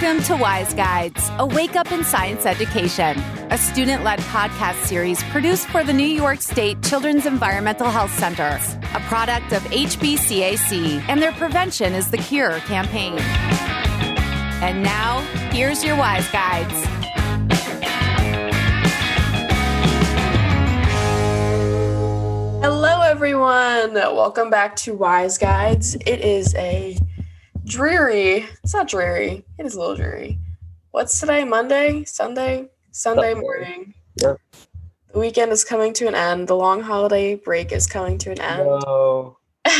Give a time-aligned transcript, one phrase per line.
[0.00, 3.18] Welcome to Wise Guides, a wake up in science education,
[3.50, 8.58] a student led podcast series produced for the New York State Children's Environmental Health Center,
[8.94, 13.18] a product of HBCAC and their Prevention is the Cure campaign.
[14.62, 15.20] And now,
[15.52, 16.72] here's your Wise Guides.
[22.62, 23.92] Hello, everyone.
[23.92, 25.94] Welcome back to Wise Guides.
[26.06, 26.96] It is a
[27.70, 30.38] dreary, it's not dreary, it is a little dreary.
[30.90, 31.44] What's today?
[31.44, 32.04] Monday?
[32.04, 32.68] Sunday?
[32.90, 33.94] Sunday morning.
[34.16, 34.38] Yep.
[35.12, 36.48] The weekend is coming to an end.
[36.48, 38.66] The long holiday break is coming to an end.
[38.66, 39.38] No.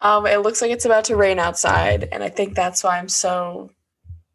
[0.00, 3.08] Um, it looks like it's about to rain outside, and I think that's why I'm
[3.08, 3.70] so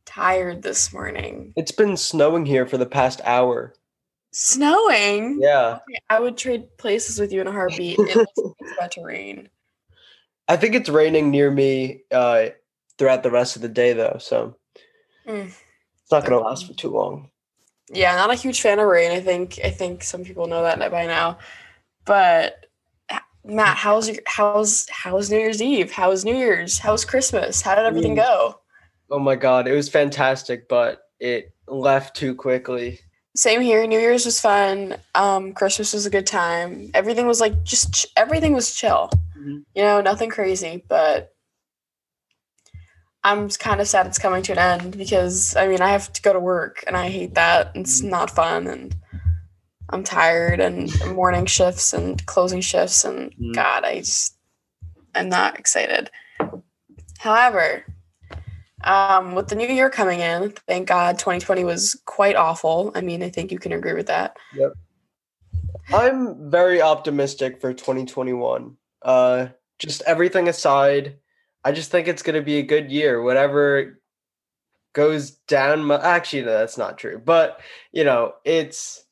[0.04, 1.54] tired this morning.
[1.56, 3.76] It's been snowing here for the past hour.
[4.32, 5.38] Snowing?
[5.40, 5.78] Yeah.
[5.88, 8.00] Okay, I would trade places with you in a heartbeat.
[8.00, 9.48] It looks like it's about to rain.
[10.50, 12.48] I think it's raining near me uh,
[12.98, 14.18] throughout the rest of the day, though.
[14.20, 14.56] So
[15.28, 15.46] Mm.
[15.46, 17.30] it's not going to last for too long.
[17.92, 19.12] Yeah, not a huge fan of rain.
[19.12, 21.38] I think I think some people know that by now.
[22.06, 22.66] But
[23.46, 25.92] Matt, how's your how's how's New Year's Eve?
[25.92, 26.80] How's New Year's?
[26.80, 27.62] How's Christmas?
[27.62, 28.60] How did everything go?
[29.12, 29.68] Oh my God.
[29.68, 33.00] It was fantastic, but it left too quickly.
[33.36, 33.86] Same here.
[33.88, 34.96] New Year's was fun.
[35.16, 36.90] Um, Christmas was a good time.
[36.94, 39.10] Everything was like just ch- everything was chill.
[39.40, 39.64] Mhm.
[39.76, 40.84] You know, nothing crazy.
[40.88, 41.34] But
[43.24, 46.22] I'm kind of sad it's coming to an end because I mean I have to
[46.22, 47.72] go to work and I hate that.
[47.76, 48.10] It's Mhm.
[48.10, 48.96] not fun and
[49.90, 53.54] I'm tired and morning shifts and closing shifts and Mhm.
[53.56, 54.36] God, I just
[55.16, 56.12] I'm not excited.
[57.18, 57.84] However,
[58.84, 62.92] um, with the new year coming in, thank God 2020 was quite awful.
[62.96, 64.38] I mean, I think you can agree with that.
[64.54, 64.74] Yep.
[65.92, 68.78] I'm very optimistic for 2021.
[69.02, 69.48] Uh,
[69.78, 71.18] just everything aside,
[71.64, 73.22] I just think it's going to be a good year.
[73.22, 74.00] Whatever
[74.94, 77.22] goes down, my, actually, no, that's not true.
[77.24, 77.62] But
[77.92, 79.06] you know, it's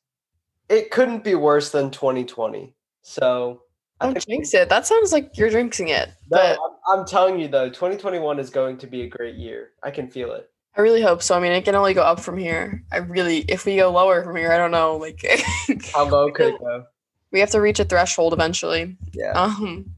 [0.70, 2.74] it couldn't be worse than 2020.
[3.02, 3.62] So
[4.00, 4.70] I Don't jinx it.
[4.70, 6.10] That sounds like you're jinxing it.
[6.30, 9.72] No, But I'm, I'm telling you though, 2021 is going to be a great year.
[9.84, 10.50] I can feel it.
[10.76, 11.36] I really hope so.
[11.36, 12.84] I mean, it can only go up from here.
[12.92, 14.98] I really, if we go lower from here, I don't know.
[14.98, 15.26] Like,
[15.96, 16.86] How low could it go?
[17.38, 18.98] We have to reach a threshold eventually.
[19.14, 19.34] Yeah.
[19.34, 19.92] Um.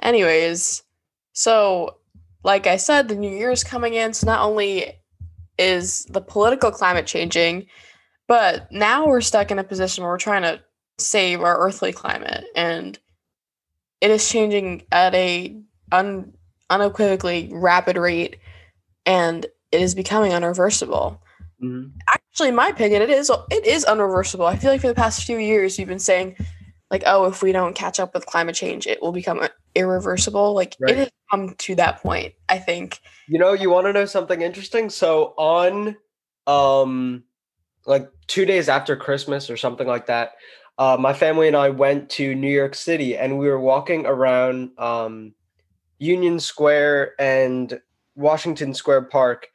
[0.00, 0.84] Anyways,
[1.32, 1.96] so
[2.44, 4.14] like I said, the new year is coming in.
[4.14, 4.92] So not only
[5.58, 7.66] is the political climate changing,
[8.28, 10.60] but now we're stuck in a position where we're trying to
[10.98, 12.96] save our earthly climate, and
[14.00, 15.56] it is changing at a
[15.90, 16.32] un,
[16.70, 18.36] unequivocally rapid rate,
[19.04, 21.18] and it is becoming unreversible
[21.62, 21.92] Mhm.
[22.08, 25.24] actually in my opinion it is it is unreversible i feel like for the past
[25.24, 26.36] few years we've been saying
[26.90, 30.76] like oh if we don't catch up with climate change it will become irreversible like
[30.80, 30.92] Right.
[30.92, 34.42] it has come to that point i think You know, you want to know something
[34.42, 34.90] interesting?
[34.90, 35.96] So on
[36.46, 37.22] um
[37.86, 40.32] like 2 days after Christmas or something like that,
[40.78, 44.70] uh my family and I went to New York City and we were walking around
[44.78, 45.34] um
[45.98, 47.78] Union Square and
[48.16, 49.48] Washington Square Park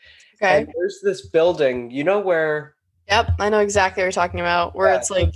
[0.45, 2.75] okay and there's this building, you know where
[3.07, 4.97] yep i know exactly what you're talking about where Yeah.
[4.97, 5.33] it's like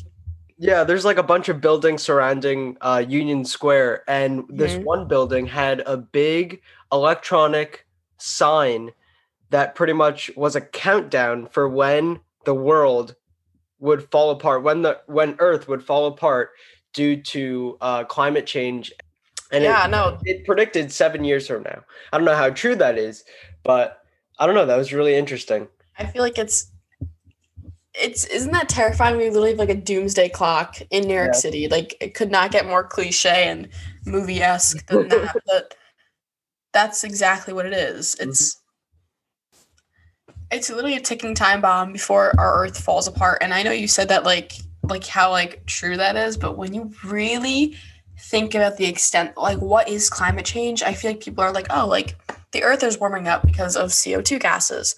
[0.62, 4.84] Yeah, there's like a bunch of buildings surrounding uh, Union Square, and this Mhm.
[4.84, 6.62] one building had a big
[6.92, 7.86] electronic
[8.18, 8.92] sign
[9.52, 13.16] that pretty much was a countdown for when the world
[13.80, 16.52] would fall apart, when the when Earth would fall apart
[16.94, 18.92] due to uh, climate change.
[19.52, 21.86] And yeah it, no it predicted seven years from now.
[22.12, 23.24] I don't know how true that is,
[23.64, 23.99] but
[24.40, 24.66] I don't know.
[24.66, 25.68] That was really interesting.
[25.98, 26.72] i feel like it's
[27.94, 31.40] it's isn't that terrifying we literally have like a doomsday clock in new york Yeah.
[31.40, 33.68] city like it could not get more cliche and
[34.06, 35.76] movie-esque than that but
[36.72, 40.40] that's exactly what it is it's mm-hmm.
[40.52, 43.88] it's literally a ticking time bomb before our earth falls apart and i know you
[43.88, 47.76] said that like like how like true that is but when you really
[48.20, 51.68] think about the extent like what is climate change i feel like people are like
[51.72, 52.16] oh like
[52.51, 54.96] the earth is warming up because of co2 gases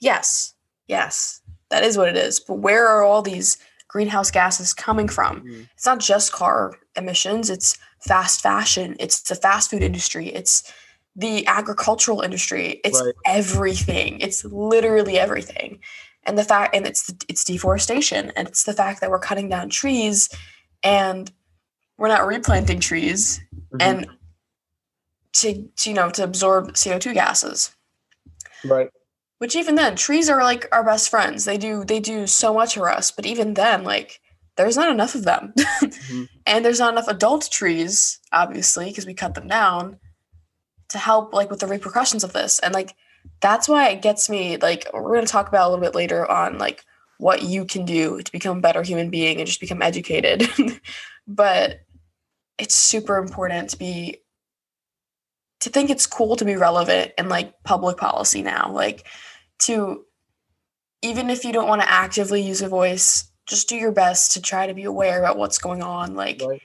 [0.00, 0.54] yes
[0.88, 3.56] yes that is what it is but where are all these
[3.88, 5.68] greenhouse gases coming from Mm.
[5.74, 10.62] it's not just car emissions it's fast fashion it's the fast food industry it's
[11.16, 13.14] the agricultural industry it's Right.
[13.24, 15.78] everything it's literally everything
[16.24, 19.68] and the fact and it's it's deforestation and it's the fact that we're cutting down
[19.70, 20.28] trees
[20.82, 21.30] and
[21.98, 23.40] we're not replanting trees
[23.72, 23.78] Mhm.
[23.80, 24.06] and
[25.34, 27.74] to, to you know to absorb co2 gases
[28.64, 28.88] right.
[29.38, 32.74] which even then trees are like our best friends they do they do so much
[32.74, 34.20] for us but even then like
[34.56, 36.28] there's not enough of them Mhm.
[36.46, 39.98] and there's not enough adult trees obviously because we cut them down
[40.88, 42.94] to help like with the repercussions of this and like
[43.40, 46.30] that's why it gets me like we're going to talk about a little bit later
[46.30, 46.84] on like
[47.18, 50.48] what you can do to become a better human being and just become educated.
[51.26, 51.80] but
[52.58, 54.18] it's super important to be
[55.60, 58.70] to think it's cool to be relevant in like public policy now.
[58.72, 59.06] Like
[59.60, 60.04] to
[61.02, 64.42] even if you don't want to actively use a voice, just do your best to
[64.42, 66.14] try to be aware about what's going on.
[66.14, 66.62] Like right.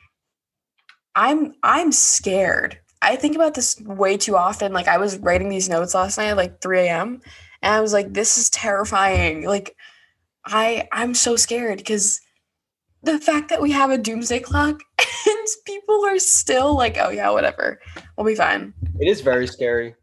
[1.16, 2.80] I'm I'm scared.
[3.02, 4.74] I think about this way too often.
[4.74, 7.22] Like I was writing these notes last night at like 3 a.m.
[7.62, 9.46] and I was like, this is terrifying.
[9.46, 9.76] Like
[10.46, 12.22] I I'm so scared because
[13.04, 14.82] the fact that we have a doomsday clock
[15.70, 17.80] people are still like, oh yeah, whatever.
[18.18, 18.74] We'll be fine.
[19.00, 19.96] It is very scary.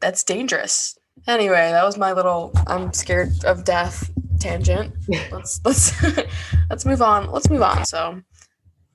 [0.00, 0.98] That's dangerous.
[1.26, 4.94] Anyway, that was my little I'm scared of death tangent.
[5.32, 6.02] let's let's
[6.70, 7.30] let's move on.
[7.30, 7.84] Let's move on.
[7.84, 8.22] So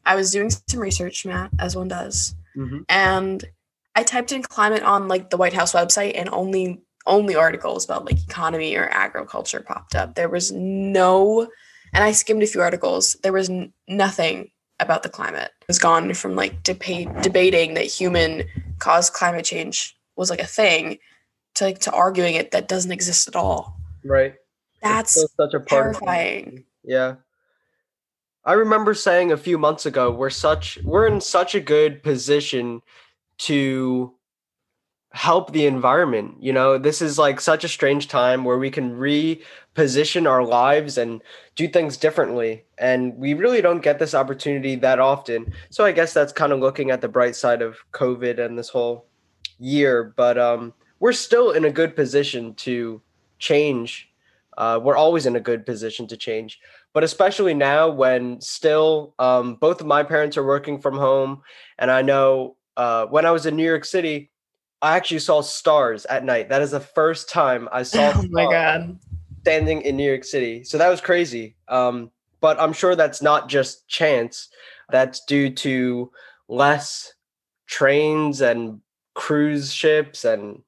[0.06, 2.36] I was doing some research, Matt, as one does.
[2.58, 2.80] Mm-hmm.
[2.90, 3.44] And
[3.96, 8.06] I typed in climate on like the White House website and only only articles about
[8.06, 10.16] like economy or agriculture popped up.
[10.16, 11.48] There was no
[11.94, 13.16] and I skimmed a few articles.
[13.22, 14.50] There was n- nothing
[14.80, 15.52] about the climate.
[15.68, 18.44] has gone from like debate debating that human
[18.80, 20.98] caused climate change was like a thing
[21.56, 23.80] to like to arguing it that doesn't exist at all.
[24.04, 24.36] Right.
[24.82, 26.66] That's such a terrifying.
[26.84, 27.16] Yeah.
[28.44, 32.82] I remember saying a few months ago we're such we're in such a good position
[33.40, 34.14] to
[35.12, 36.36] help the environment.
[36.42, 38.98] You know, this is like such a strange time where we can
[39.76, 41.22] reposition our lives and
[41.56, 42.66] do things differently.
[42.78, 45.54] And we really don't get this opportunity that often.
[45.70, 48.70] So I guess that's kind of looking at the bright side of COVID and this
[48.70, 49.06] whole
[49.60, 50.14] year.
[50.16, 53.02] But um, we're still in a good position to
[53.40, 54.10] change.
[54.58, 56.60] Uh, we're always in a good position to change.
[56.94, 61.42] But especially now when still um, both of my parents are working from home.
[61.78, 64.32] And I know uh, when I was in New York City,
[64.82, 66.50] I actually saw stars at night.
[66.50, 68.14] That is the first time I saw.
[68.16, 69.00] Oh my god!
[69.46, 71.56] Standing in New York City, so that was crazy.
[71.68, 72.12] Um,
[72.42, 74.50] but I'm sure that's not just chance.
[74.90, 76.12] That's due to
[76.48, 77.14] less
[77.68, 78.82] trains and
[79.16, 80.62] cruise ships and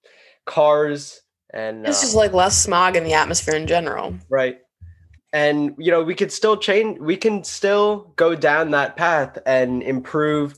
[0.45, 1.21] cars
[1.53, 4.59] and it's uh, just like less smog in the atmosphere in general right
[5.33, 9.83] and you know we could still change we can still go down that path and
[9.83, 10.55] improve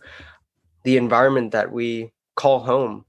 [0.83, 3.03] the environment that we call home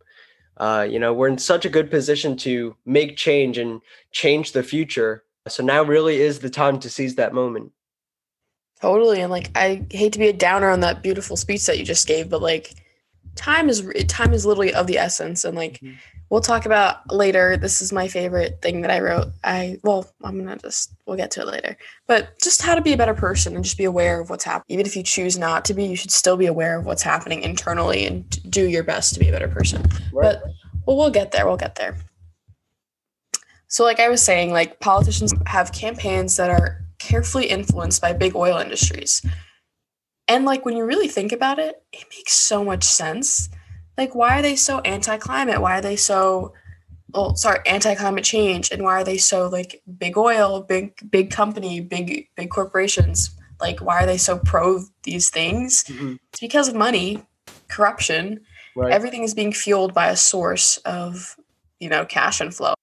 [0.60, 3.80] uh, you know, we're in such a good position to make change and
[4.12, 5.24] change the future.
[5.48, 7.72] So now really is the time to seize that moment.
[8.80, 9.22] Totally.
[9.22, 12.06] And like, I hate to be a downer on that beautiful speech that you just
[12.06, 12.74] gave, but like,
[13.36, 15.44] time is time is literally of the essence.
[15.44, 15.96] And like, mm-hmm
[16.30, 17.56] we'll talk about later.
[17.56, 19.28] This is my favorite thing that I wrote.
[19.44, 21.76] I well, I'm gonna just we'll get to it later.
[22.06, 24.74] But just how to be a better person and just be aware of what's happening.
[24.74, 27.42] Even if you choose not to be, you should still be aware of what's happening
[27.42, 29.82] internally and do your best to be a better person.
[30.12, 30.36] Right.
[30.40, 30.42] But
[30.86, 31.46] well, we'll get there.
[31.46, 31.96] We'll get there.
[33.68, 38.34] So, like I was saying, like politicians have campaigns that are carefully influenced by big
[38.34, 39.24] oil industries.
[40.28, 43.48] And like when you really think about it, it makes so much sense
[44.00, 45.60] like why are they so anti-climate?
[45.60, 46.54] Why are they so
[47.12, 48.70] oh sorry anti-climate change?
[48.70, 53.30] And why are they so like big oil big big company big big corporations?
[53.60, 55.84] Like why are they so pro these things?
[55.84, 56.14] Mm-hmm.
[56.30, 57.22] it's because of money
[57.68, 58.40] corruption.
[58.76, 58.92] Right.
[58.92, 61.36] everything is being fueled by a source of
[61.80, 62.74] you know cash and flow.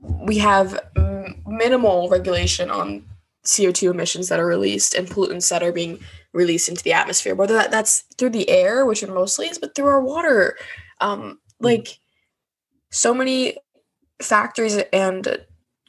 [0.00, 3.06] We have m- minimal regulation on
[3.46, 5.98] co2 emissions that are released and pollutants that are being
[6.36, 9.74] released into the atmosphere, whether that, that's through the air, which it mostly is, but
[9.74, 10.56] through our water.
[11.00, 11.64] Um, mm-hmm.
[11.64, 11.98] like
[12.90, 13.56] so many
[14.20, 15.38] factories and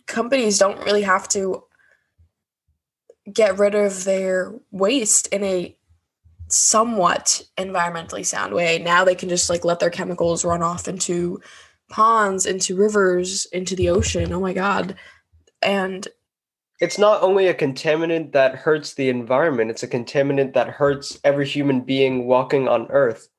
[0.07, 1.63] companies don't really have to
[3.31, 5.77] get rid of their waste in a
[6.49, 8.79] somewhat environmentally sound way.
[8.79, 11.41] Now they can just like let their chemicals run off into
[11.89, 14.31] ponds, into rivers, into the ocean.
[14.31, 14.95] Oh my god.
[15.61, 16.07] And
[16.79, 21.45] it's not only a contaminant that hurts the environment, it's a contaminant that hurts every
[21.47, 23.29] human being walking on earth.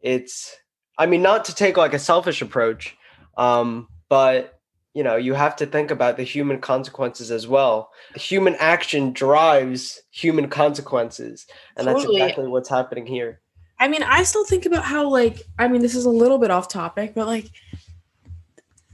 [0.00, 0.56] It's,
[0.98, 2.96] I mean, not to take like a selfish approach,
[3.36, 4.60] um, but
[4.92, 7.90] you know, you have to think about the human consequences as well.
[8.16, 12.18] Human action drives human consequences, and totally.
[12.18, 13.40] that's exactly what's happening here.
[13.78, 16.50] I mean, I still think about how, like, I mean, this is a little bit
[16.50, 17.50] off topic, but like,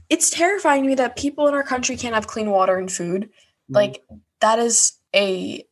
[0.09, 3.29] it's terrifying to me that people in our country can't have clean water and food.
[3.69, 4.03] Like
[4.39, 5.65] that is a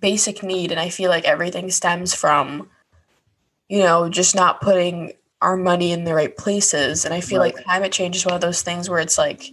[0.00, 2.68] basic need and I feel like everything stems from
[3.68, 7.54] you know, just not putting our money in the right places and I feel right.
[7.54, 9.50] like climate change is one of those things where it's like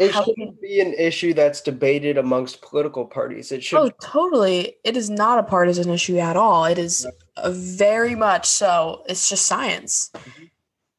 [0.00, 3.52] it shouldn't be an issue that's debated amongst political parties.
[3.52, 3.78] It should.
[3.78, 4.76] Oh, totally.
[4.82, 6.64] It is not a partisan issue at all.
[6.64, 7.06] It is
[7.46, 9.04] very much so.
[9.10, 10.10] It's just science.
[10.14, 10.44] Mm-hmm.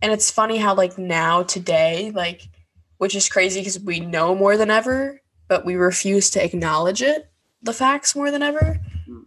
[0.03, 2.43] And it's funny how like now today, like
[3.01, 7.31] which is crazy because we know more than ever, but we refuse to acknowledge it,
[7.63, 8.79] the facts more than ever.
[9.09, 9.23] Mm.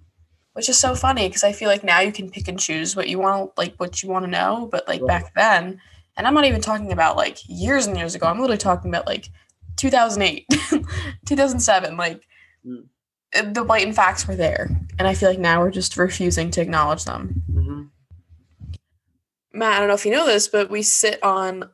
[0.53, 3.09] Which is so funny because I feel like now you can pick and choose what
[3.09, 5.09] you want like what you want to know, but like Right.
[5.09, 5.81] back then,
[6.17, 8.29] and I'm not even talking about like years and years ago.
[8.29, 9.29] I'm literally talking about like
[9.75, 10.47] 2008,
[11.27, 12.23] 2007, like
[12.65, 12.85] Mm.
[13.55, 14.71] the blatant facts were there.
[15.01, 17.43] And I feel like now we're just refusing to acknowledge them.
[17.53, 17.83] hmm
[19.53, 21.71] Matt, I don't know if you know this, but we sit on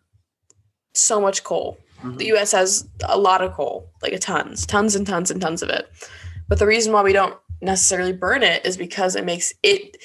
[0.95, 1.78] so much coal.
[2.02, 2.16] Mm-hmm.
[2.16, 5.62] The US has a lot of coal, like a tons, tons and tons and tons
[5.62, 5.90] of it.
[6.49, 9.97] But the reason why we don't necessarily burn it is because it makes it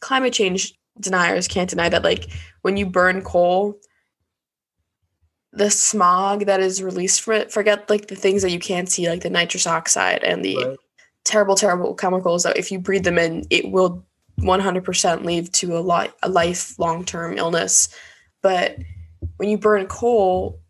[0.00, 2.28] climate change deniers can't deny that like
[2.62, 3.76] when you burn coal
[5.52, 9.08] the smog that is released from it forget like the things that you can't see
[9.08, 10.76] like the nitrous oxide and the Right.
[11.24, 14.04] terrible terrible chemicals that if you breathe them in it will
[14.40, 17.88] 100% lead to a, li- a life long-term illness
[18.42, 18.76] but
[19.36, 20.60] when you burn coal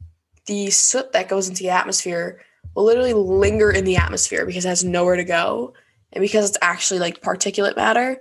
[0.46, 2.40] the soot that goes into the atmosphere
[2.74, 5.74] will literally linger in the atmosphere because it has nowhere to go.
[6.12, 8.18] And because it's actually like particulate matter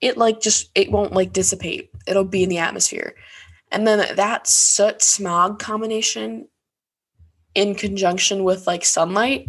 [0.00, 1.90] it like just it won't like dissipate.
[2.06, 3.14] It'll be in the atmosphere.
[3.72, 6.48] And then that soot smog combination
[7.54, 9.48] in conjunction with like sunlight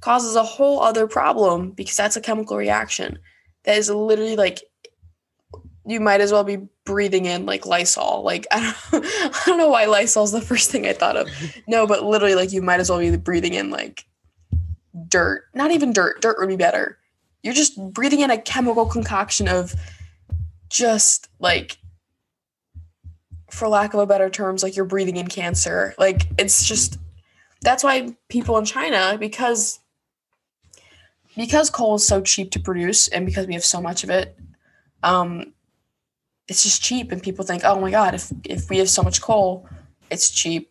[0.00, 3.18] causes a whole other problem because that's a chemical reaction
[3.64, 4.62] that is literally like
[5.88, 8.22] you might as well be breathing in like Lysol.
[8.22, 8.60] Like I
[8.92, 11.28] don't, I don't know why Lysol is the first thing I thought of.
[11.66, 14.04] No, but literally like you might as well be breathing in like
[15.08, 15.44] dirt.
[15.54, 16.20] Not even dirt.
[16.20, 16.98] Dirt would be better.
[17.42, 19.74] You're just breathing in a chemical concoction of
[20.68, 21.78] just like
[23.50, 25.94] for lack of a better terms like you're breathing in cancer.
[25.98, 26.98] Like it's just
[27.62, 29.80] that's why people in China because
[31.34, 34.36] because coal is so cheap to produce and because we have so much of it
[35.04, 35.52] um
[36.48, 39.20] it's just cheap and people think oh my god if if we have so much
[39.22, 39.68] coal
[40.10, 40.70] it's cheap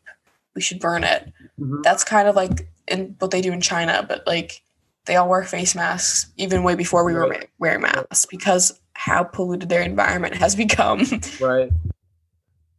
[0.55, 1.81] we should burn it Mhm.
[1.83, 4.61] that's kind of like in what they do in china but like
[5.05, 7.41] they all wear face masks even way before we were Right.
[7.41, 11.03] ma- wearing masks because how polluted their environment has become
[11.39, 11.71] Right.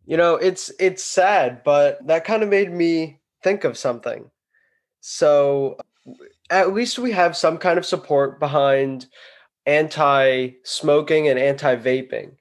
[0.06, 4.30] You know, it's it's sad, but that kind of made me think of something.
[5.00, 5.76] So
[6.48, 9.04] at least we have some kind of support behind
[9.66, 12.32] anti-smoking and anti-vaping.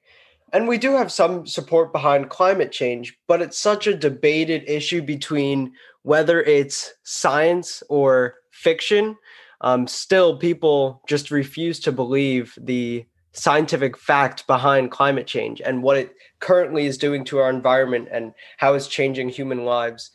[0.52, 5.02] And we do have some support behind climate change, but it's such a debated issue
[5.02, 9.16] between whether it's science or fiction.
[9.60, 15.98] Um, still, people just refuse to believe the scientific fact behind climate change and what
[15.98, 20.10] it currently is doing to our environment and how it's changing human lives.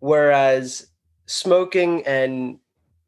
[0.00, 0.88] Whereas
[1.26, 2.58] smoking and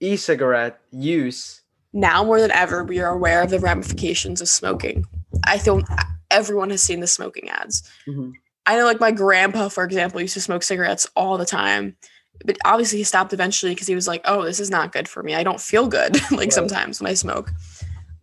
[0.00, 1.61] e cigarette use,
[1.92, 5.04] now more than ever we are aware of the ramifications of smoking
[5.44, 5.82] i feel
[6.30, 8.30] everyone has seen the smoking ads mm-hmm.
[8.66, 11.96] I know, like my grandpa, for example, used to smoke cigarettes all the time,
[12.44, 15.22] but obviously he stopped eventually because he was like, "Oh, this is not good for
[15.22, 15.34] me.
[15.34, 16.52] I don't feel good like Right.
[16.52, 17.50] sometimes when I smoke."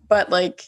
[0.07, 0.63] But like,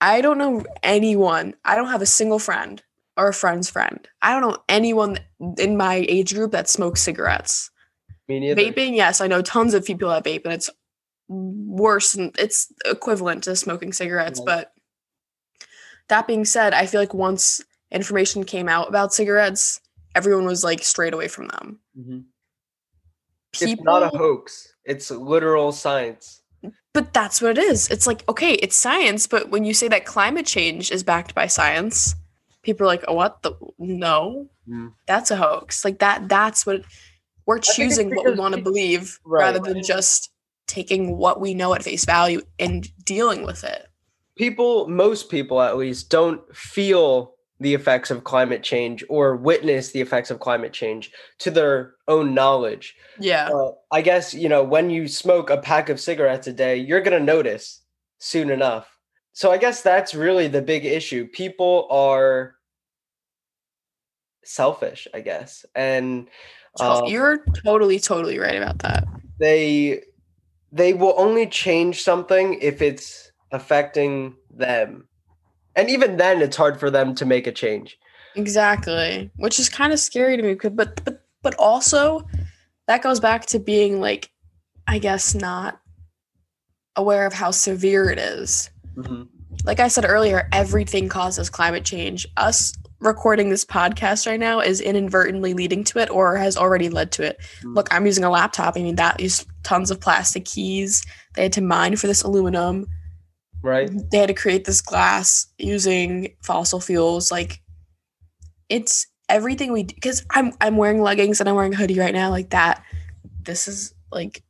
[0.00, 1.54] I don't know anyone.
[1.64, 2.82] I don't have a single friend
[3.16, 4.06] or a friend's friend.
[4.20, 5.20] I don't know anyone
[5.58, 7.70] in my age group that smokes cigarettes.
[8.28, 8.60] me neither.
[8.60, 10.68] Vaping, yes, I know tons of people that vape, and it's
[11.28, 14.40] worse and it's equivalent to smoking cigarettes.
[14.40, 14.46] Right.
[14.46, 14.72] But
[16.08, 19.80] that being said, I feel like once information came out about cigarettes,
[20.14, 21.80] everyone was like straight away from them.
[21.98, 22.24] Mhm.
[23.52, 24.74] People, It's not a hoax.
[24.84, 26.42] It's literal science.
[26.92, 27.88] but that's what it is.
[27.88, 31.46] It's like okay, it's science, but when you say that climate change is backed by
[31.46, 32.14] science,
[32.62, 33.52] people are like, oh, "What the?
[33.78, 34.92] No, Mm.
[35.06, 36.28] that's a hoax." Like that.
[36.28, 36.82] That's what
[37.46, 39.44] we're choosing what we want to believe Right.
[39.44, 40.30] rather than just
[40.66, 43.87] taking what we know at face value and dealing with it.
[44.38, 50.00] People, most people at least, don't feel the effects of climate change or witness the
[50.00, 52.94] effects of climate change to their own knowledge.
[53.18, 53.48] Yeah.
[53.52, 57.00] Uh, I guess, you know, when you smoke a pack of cigarettes a day, you're
[57.00, 57.80] going to notice
[58.18, 58.88] soon enough.
[59.32, 61.26] So I guess that's really the big issue.
[61.26, 62.54] People are
[64.44, 65.66] selfish, I guess.
[65.74, 66.28] And
[66.80, 69.04] uh, You're totally, totally right about that.
[69.38, 70.02] they
[70.70, 75.08] they will only change something if it's affecting them.
[75.76, 77.98] And even then it's hard for them to make a change.
[78.34, 79.30] Exactly.
[79.36, 82.26] Which is kind of scary to me But but but also
[82.86, 84.30] that goes back to being like,
[84.86, 85.80] I guess not
[86.96, 88.70] aware of how severe it is.
[89.64, 92.26] Like I said earlier, everything causes climate change.
[92.36, 97.12] Us recording this podcast right now is inadvertently leading to it or has already led
[97.12, 97.40] to it.
[97.62, 97.76] Mm.
[97.76, 98.76] Look, I'm using a laptop.
[98.76, 101.04] I mean, that used tons of plastic keys.
[101.34, 102.86] They had to mine for this aluminum.
[103.62, 103.90] Right?
[104.10, 107.60] they had to create this glass using fossil fuels like
[108.68, 112.30] it's everything we because I'm I'm wearing leggings and I'm wearing a hoodie right now
[112.30, 112.82] like that.
[113.42, 114.42] This is like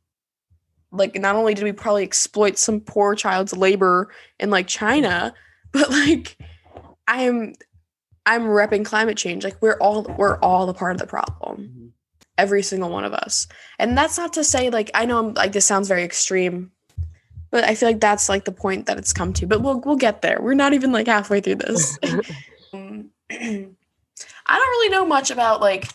[0.91, 5.33] like not only did we probably exploit some poor child's labor in like China,
[5.71, 6.37] but like
[7.07, 7.53] I'm
[8.25, 9.43] I'm repping climate change.
[9.43, 11.57] Like we're all we're all a part of the problem.
[11.57, 11.87] Mm-hmm.
[12.37, 13.47] Every single one of us.
[13.79, 16.71] And that's not to say like I know I'm, like this sounds very extreme,
[17.51, 19.47] but I feel like that's like the point that it's come to.
[19.47, 20.39] But we'll we'll get there.
[20.41, 21.97] We're not even like halfway through this.
[22.71, 23.71] Um, I don't
[24.47, 25.89] really know much about like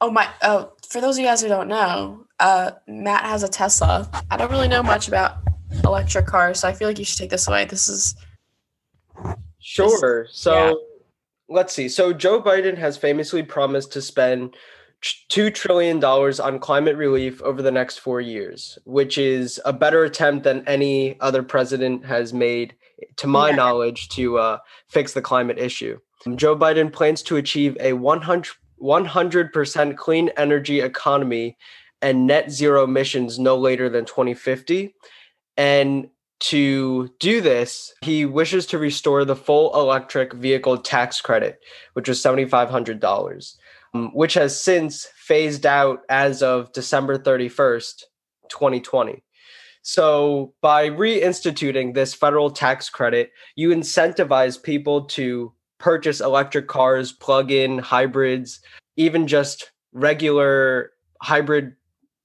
[0.00, 3.48] oh my oh for those of you guys who don't know, uh Matt has a
[3.48, 4.10] Tesla.
[4.28, 5.36] I don't really know much about
[5.84, 7.64] electric cars, so I feel like you should take this away.
[7.64, 8.16] This is
[9.60, 10.24] Sure.
[10.24, 10.74] This, so yeah.
[11.48, 11.88] let's see.
[11.88, 14.56] So Joe Biden has famously promised to spend
[15.02, 20.44] $2 trillion on climate relief over the next four years, which is a better attempt
[20.44, 22.74] than any other president has made,
[23.16, 23.56] to my yeah.
[23.56, 25.98] knowledge, to uh, fix the climate issue.
[26.34, 28.48] Joe Biden plans to achieve a 100,
[28.82, 31.56] 100% clean energy economy
[32.02, 34.94] and net zero emissions no later than 2050.
[35.56, 41.60] And to do this, he wishes to restore the full electric vehicle tax credit,
[41.94, 43.40] which was $7,500, um,
[44.12, 48.02] which has since phased out as of December 31st,
[48.48, 49.22] 2020.
[49.82, 57.52] So, by reinstituting this federal tax credit, you incentivize people to purchase electric cars, plug
[57.52, 58.60] in hybrids,
[58.96, 60.90] even just regular
[61.22, 61.74] hybrid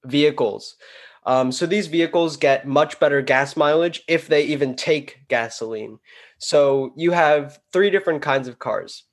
[0.04, 0.76] vehicles.
[1.24, 5.98] Um, so these vehicles get much better gas mileage if they even take gasoline.
[6.38, 9.04] So you have three different kinds of cars.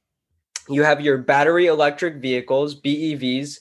[0.70, 3.58] You have your battery electric vehicles, BEVs,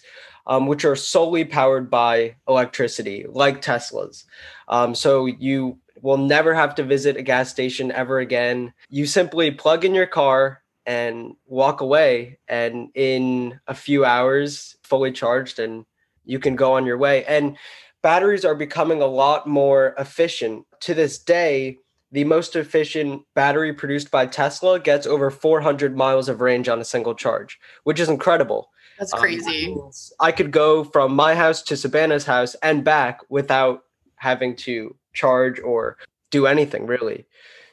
[0.47, 4.25] um, which are solely powered by electricity, like Teslas.
[4.69, 8.73] Um, so you will never have to visit a gas station ever again.
[8.89, 15.13] You simply plug in your car and walk away, and in a few hours, fully
[15.13, 15.85] charged, and
[16.25, 17.27] you can go on your way.
[17.27, 17.59] And
[18.03, 20.65] batteries are becoming a lot more efficient.
[20.83, 21.77] To this day,
[22.13, 26.85] the most efficient battery produced by Tesla gets over 400 miles of range on a
[26.85, 28.71] single charge, which is incredible.
[28.99, 29.75] That's um, crazy.
[29.75, 29.91] Um,
[30.21, 33.85] I could go from my house to Savannah's house and back without
[34.17, 35.97] having to charge or
[36.31, 37.27] do anything really.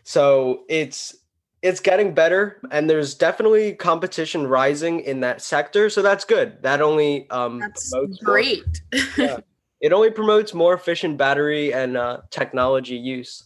[0.04, 1.16] So it's
[1.62, 6.80] it's getting better and there's definitely competition rising in that sector so that's good that
[6.80, 8.82] only um that's great
[9.18, 9.38] yeah
[9.86, 13.44] it only promotes more efficient battery and uh, technology use.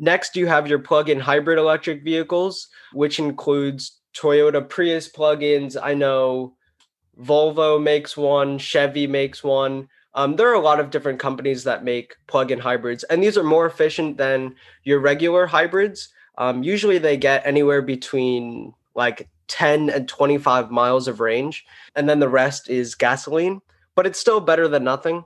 [0.00, 5.76] Next, you have your plug-in hybrid electric vehicles, which includes Toyota Prius plug-ins.
[5.76, 6.54] I know
[7.20, 9.88] Volvo makes one, Chevy makes one.
[10.14, 13.44] Um, there are a lot of different companies that make plug-in hybrids, and these are
[13.44, 16.08] more efficient than your regular hybrids.
[16.38, 22.20] Um, usually, they get anywhere between like 10 and 25 miles of range, and then
[22.20, 23.60] the rest is gasoline.
[23.94, 25.24] But it's still better than nothing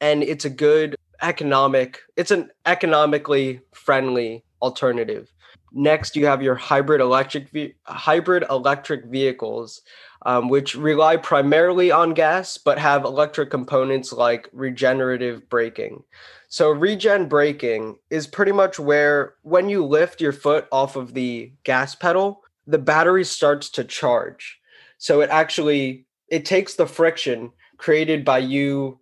[0.00, 5.32] and it's a good economic it's an economically friendly alternative.
[5.72, 9.82] Next you have your hybrid electric ve- hybrid electric vehicles
[10.26, 16.02] um, which rely primarily on gas but have electric components like regenerative braking.
[16.48, 21.52] So regen braking is pretty much where when you lift your foot off of the
[21.64, 24.58] gas pedal the battery starts to charge.
[24.98, 29.00] So it actually it takes the friction created by you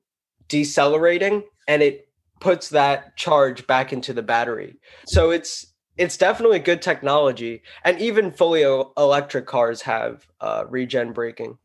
[0.48, 2.08] decelerating and it
[2.42, 4.76] puts that charge back into the battery.
[5.06, 11.56] So it's it's definitely good technology, and even fully electric cars have uh, regen braking.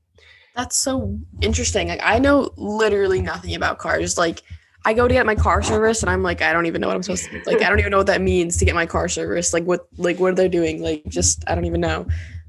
[0.55, 1.87] That's so interesting.
[1.87, 4.19] Like I know literally nothing about cars.
[4.19, 4.43] Like
[4.85, 6.95] I go to get my car service, and I'm like, I don't even know what
[6.95, 7.63] I'm supposed to like.
[7.63, 9.53] I don't even know what that means to get my car service.
[9.53, 10.83] Like what like what are they doing?
[10.83, 12.05] Like just I don't even know.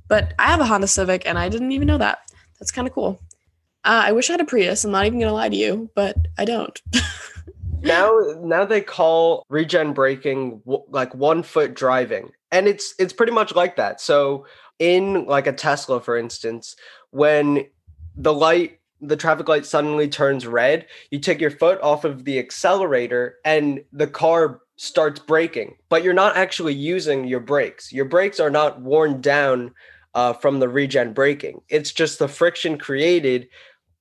[0.07, 2.19] But I have a Honda Civic, and I didn't even know that.
[2.61, 3.21] That's kind of cool.
[3.85, 4.85] Uh, I wish I had a Prius.
[4.85, 6.79] I'm not even gonna lie to you, but I don't.
[7.83, 13.55] now, now they call regen braking like one foot driving, and it's it's pretty much
[13.55, 14.01] like that.
[14.01, 14.47] So
[14.79, 16.77] in like a Tesla, for instance,
[17.11, 17.67] when
[18.17, 22.39] the light the traffic light suddenly turns red, you take your foot off of the
[22.39, 27.93] accelerator and the car starts braking, but you're not actually using your brakes.
[27.93, 29.73] Your brakes are not worn down
[30.15, 31.61] uh, from the regen braking.
[31.69, 33.49] It's just the friction created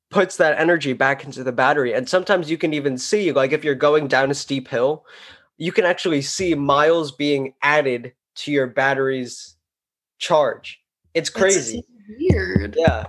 [0.10, 1.94] puts that energy back into the battery.
[1.94, 5.06] And sometimes you can even see, like if you're going down a steep hill,
[5.58, 9.56] you can actually see miles being added to your battery's
[10.20, 10.80] charge.
[11.14, 11.84] It's crazy.
[12.20, 12.76] weird.
[12.78, 13.06] Yeah.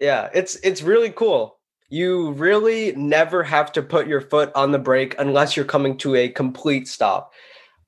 [0.00, 0.30] Yeah.
[0.32, 1.58] It's it's really cool.
[1.90, 6.14] You really never have to put your foot on the brake unless you're coming to
[6.14, 7.32] a complete stop.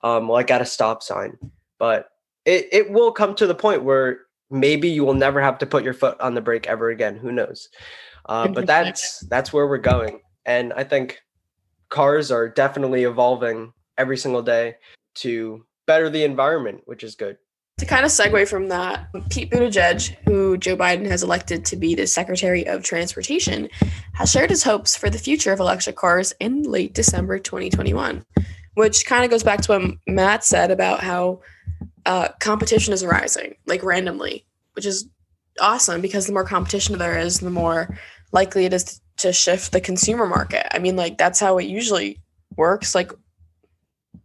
[0.02, 1.36] Um, like at a stop sign.
[1.78, 2.10] But
[2.46, 4.20] it, it will come to the point where
[4.50, 7.16] maybe you will never have to put your foot on the brake ever again.
[7.16, 7.68] Who knows?
[8.30, 11.20] Uh, but that's that's where we're going, and I think
[11.88, 14.76] cars are definitely evolving every single day
[15.16, 17.38] to better the environment, which is good.
[17.78, 21.96] To kind of segue from that, Pete Buttigieg, who Joe Biden has elected to be
[21.96, 23.68] the Secretary of Transportation,
[24.12, 28.24] has shared his hopes for the future of electric cars in late December 2021,
[28.74, 31.40] which kind of goes back to what Matt said about how
[32.06, 35.08] uh, competition is rising, like randomly, which is
[35.60, 37.98] awesome because the more competition there is, the more
[38.32, 40.74] likely it is to shift the consumer market.
[40.74, 42.20] I mean, like that's how it usually
[42.56, 42.94] works.
[42.94, 43.12] Like,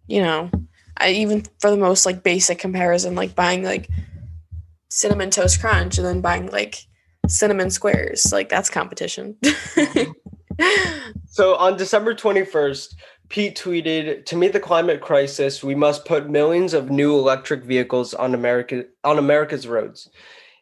[0.08, 0.50] you know,
[0.98, 3.90] I even for the most like basic comparison, like buying like
[4.90, 6.86] cinnamon toast crunch and then buying like
[7.28, 9.36] cinnamon squares, like that's competition.
[11.28, 12.96] so on December 21st,
[13.28, 18.14] Pete tweeted, "To meet the climate crisis, we must put millions of new electric vehicles
[18.14, 20.10] on America on America's roads.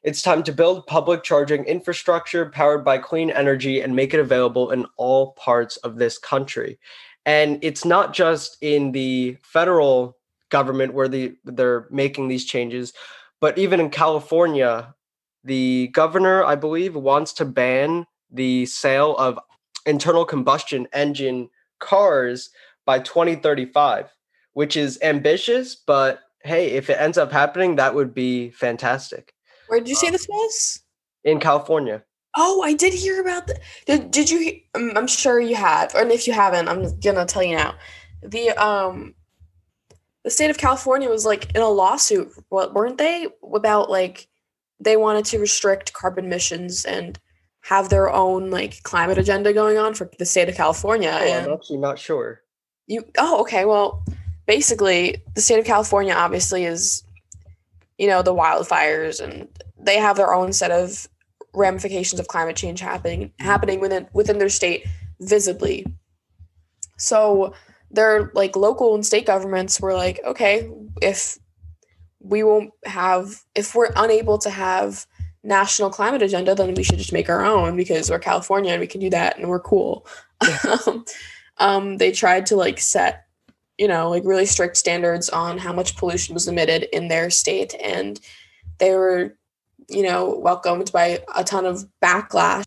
[0.03, 4.71] It's time to build public charging infrastructure powered by clean energy and make it available
[4.71, 6.77] in all parts of this country."
[7.25, 10.17] And it's not just in the federal
[10.49, 12.93] government where the they're making these changes,
[13.39, 14.93] but even in California,
[15.43, 19.39] the governor, I believe, wants to ban the sale of
[19.85, 22.49] internal combustion engine cars
[22.85, 24.11] by 2035,
[24.53, 29.33] which is ambitious, but hey, if it ends up happening, that would be fantastic.
[29.73, 30.83] Where did you say this was?
[31.23, 32.03] In California.
[32.37, 33.59] Oh, I did hear about that.
[33.87, 34.59] Did, did you?
[34.75, 37.73] Um, I'm sure you have, and if you haven't, I'm gonna tell you now.
[38.21, 39.15] The um,
[40.23, 42.31] the state of California was like in a lawsuit.
[42.49, 43.89] What weren't they about?
[43.89, 44.27] Like
[44.79, 47.19] they wanted to restrict carbon emissions and
[47.61, 51.17] have their own like climate agenda going on for the state of California.
[51.19, 52.43] Oh, and I'm actually not sure.
[52.85, 54.05] You oh okay well
[54.45, 57.03] basically the state of California obviously is
[57.97, 59.47] you know the wildfires and
[59.85, 61.07] they have their own set of
[61.53, 64.85] ramifications of climate change happening happening within within their state
[65.19, 65.85] visibly.
[66.97, 67.53] So
[67.91, 71.37] their like local and state governments were like okay if
[72.19, 75.05] we won't have if we're unable to have
[75.43, 78.87] national climate agenda, then we should just make our own because we're California and we
[78.87, 80.07] can do that and we're cool.
[81.57, 83.25] um, they tried to like set,
[83.77, 87.75] you know, like really strict standards on how much pollution was emitted in their state,
[87.83, 88.19] and
[88.79, 89.37] they were,
[89.89, 92.65] you know, welcomed by a ton of backlash.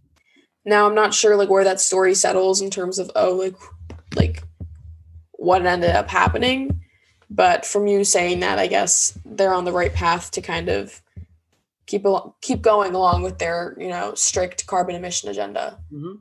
[0.64, 3.56] Now I'm not sure like where that story settles in terms of oh like
[4.14, 4.42] like
[5.32, 6.82] what ended up happening,
[7.30, 11.02] but from you saying that, I guess they're on the right path to kind of
[11.86, 15.78] keep al- keep going along with their you know strict carbon emission agenda.
[15.92, 16.14] Mm-hmm.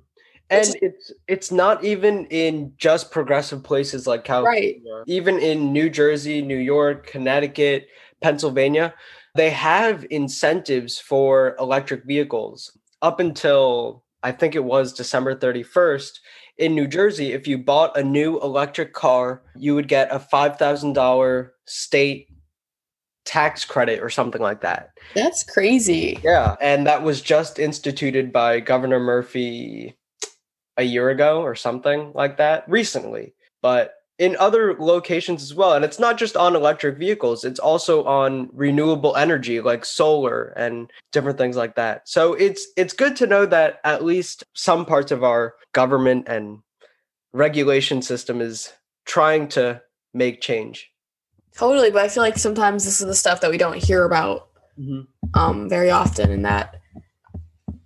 [0.49, 4.73] And is, it's it's not even in just progressive places like California.
[4.85, 5.03] Right.
[5.07, 7.87] Even in New Jersey, New York, Connecticut,
[8.21, 8.93] Pennsylvania,
[9.35, 16.11] they have incentives for electric vehicles up until I think it was December 31st.
[16.57, 21.49] In New Jersey, if you bought a new electric car, you would get a $5,000
[21.65, 22.27] state
[23.25, 24.91] tax credit or something like that.
[25.13, 26.19] That's crazy.
[26.23, 26.55] Yeah.
[26.61, 29.97] And that was just instituted by Governor Murphy
[30.77, 33.33] a year ago or something like that recently.
[33.61, 35.73] But in other locations as well.
[35.73, 40.89] And it's not just on electric vehicles, it's also on renewable energy like solar and
[41.11, 42.07] different things like that.
[42.07, 46.59] So it's it's good to know that at least some parts of our government and
[47.33, 48.71] regulation system is
[49.05, 49.81] trying to
[50.13, 50.89] make change.
[51.55, 54.49] Totally, but I feel like sometimes this is the stuff that we don't hear about
[54.79, 55.01] mm-hmm.
[55.39, 56.81] um, very often, and that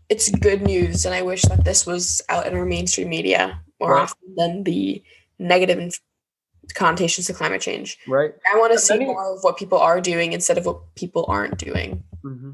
[0.10, 1.06] it's good news.
[1.06, 4.04] And I wish that this was out in our mainstream media more right.
[4.04, 5.04] often than the
[5.38, 5.80] negative
[6.76, 7.98] connotations to climate change.
[8.08, 8.32] Right.
[8.54, 11.26] I want to see many, more of what people are doing instead of what people
[11.28, 12.04] aren't doing.
[12.24, 12.52] Mm-hmm.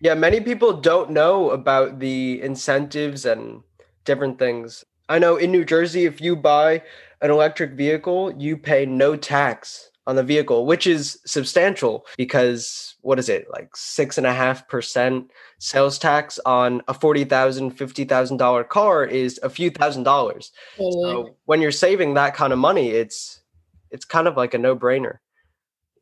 [0.00, 3.62] Yeah, many people don't know about the incentives and
[4.04, 4.84] different things.
[5.08, 6.82] I know in New Jersey, if you buy
[7.20, 13.18] an electric vehicle, you pay no tax on the vehicle, which is substantial because what
[13.18, 18.04] is it like six and a half percent sales tax on a forty thousand, fifty
[18.04, 20.52] thousand dollar car is a few thousand dollars.
[20.76, 23.42] So when you're saving that kind of money, it's
[23.90, 25.18] it's kind of like a no brainer.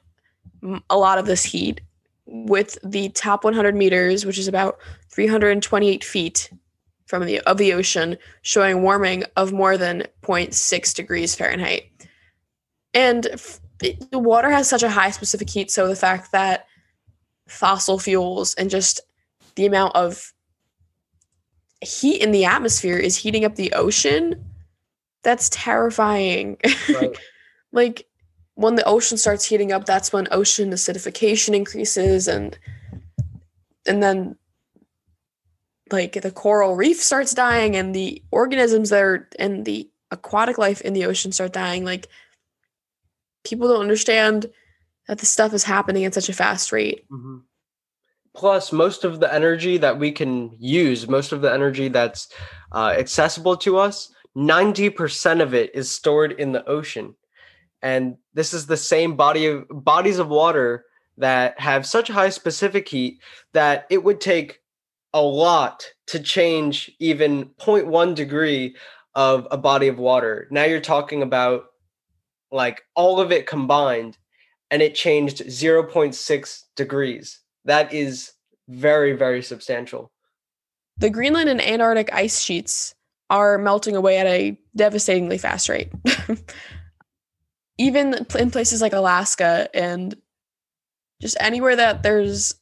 [0.89, 1.81] a lot of this heat
[2.25, 4.79] with the top 100 meters which is about
[5.11, 6.49] 328 feet
[7.07, 11.83] from the of the ocean showing warming of more than 0.6 degrees fahrenheit
[12.93, 16.65] and f- the water has such a high specific heat so the fact that
[17.47, 19.01] fossil fuels and just
[19.55, 20.33] the amount of
[21.81, 24.43] heat in the atmosphere is heating up the ocean
[25.23, 26.57] that's terrifying
[26.89, 27.17] Right.
[27.71, 28.07] like
[28.55, 32.57] when the ocean starts heating up that's when ocean acidification increases and
[33.85, 34.35] and then
[35.91, 40.81] like the coral reef starts dying and the organisms that are and the aquatic life
[40.81, 42.07] in the ocean start dying like
[43.43, 44.49] people don't understand
[45.07, 47.41] that this stuff is happening at such a fast rate Mhm.
[48.35, 52.31] Plus, most of the energy that we can use, most of the energy that's
[52.71, 57.15] uh, accessible to us, 90% of it is stored in the ocean.
[57.81, 60.85] And this is the same body of bodies of water
[61.17, 63.19] that have such high specific heat
[63.53, 64.61] that it would take
[65.17, 68.75] a lot to change even 0.1 degree
[69.15, 70.47] of a body of water.
[70.51, 71.65] Now you're talking about
[72.51, 74.17] like all of it combined
[74.69, 77.39] and it changed 0.6 degrees.
[77.65, 78.33] That is
[78.69, 80.11] very, very substantial.
[80.97, 82.95] the greenland and antarctic ice sheets
[83.29, 85.89] are melting away at a devastatingly fast rate
[87.77, 90.15] even in places like alaska and
[91.21, 92.55] just anywhere that there's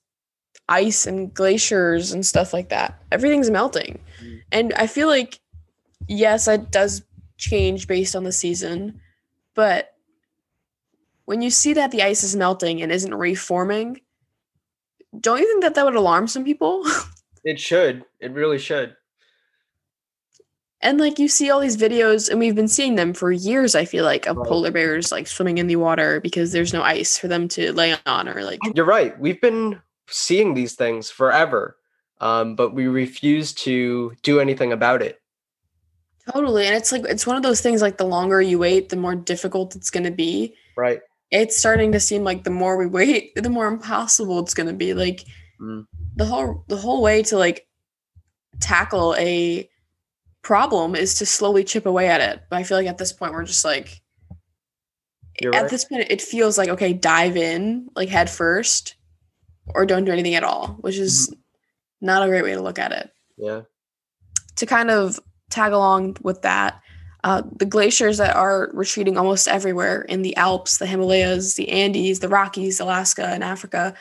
[0.70, 4.40] ice and glaciers and stuff like that everything's melting Mm.
[4.52, 5.40] and i feel like
[6.08, 7.04] yes it does
[7.38, 9.00] change based on the season
[9.54, 9.94] but
[11.26, 14.00] when you see that the ice is melting and isn't reforming
[15.20, 16.84] don't you think that that would alarm some people
[17.48, 18.04] It should.
[18.20, 18.96] It really should.
[20.82, 23.86] And like you see all these videos, and we've been seeing them for years, I
[23.86, 24.48] feel like, of Right.
[24.48, 27.96] polar bears like swimming in the water because there's no ice for them to lay
[28.06, 29.18] on or like You're right.
[29.20, 31.78] We've been seeing these things forever,
[32.22, 35.20] um, but we refuse to do anything about it.
[36.32, 36.66] totally.
[36.66, 39.16] And it's like it's one of those things like the longer you wait, the more
[39.16, 40.56] difficult it's gonna be.
[40.76, 41.00] Right.
[41.32, 44.94] It's starting to seem like the more we wait, the more impossible it's gonna be.
[44.94, 45.24] Like
[45.62, 45.86] Mm.
[46.18, 47.66] the whole the whole way to like
[48.60, 49.70] tackle a
[50.42, 52.42] problem is to slowly chip away at it.
[52.50, 54.02] But I feel like at this point we're just like
[55.42, 55.72] You're at right.
[55.72, 58.96] this point it feels like okay dive in like head first
[59.74, 61.34] or don't do anything at all which is
[62.02, 63.10] not a great way to look at it.
[63.38, 63.62] Yeah.
[64.58, 66.82] to kind of tag along with that
[67.24, 72.20] uh, the glaciers that are retreating almost everywhere in the alps the himalayas the andes
[72.20, 73.94] the rockies alaska and africa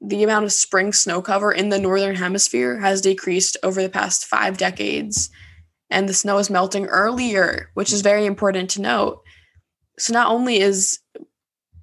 [0.00, 4.24] the amount of spring snow cover in the northern hemisphere has decreased over the past
[4.24, 5.30] five decades
[5.90, 9.22] and the snow is melting earlier which is very important to note.
[9.98, 11.00] So not only is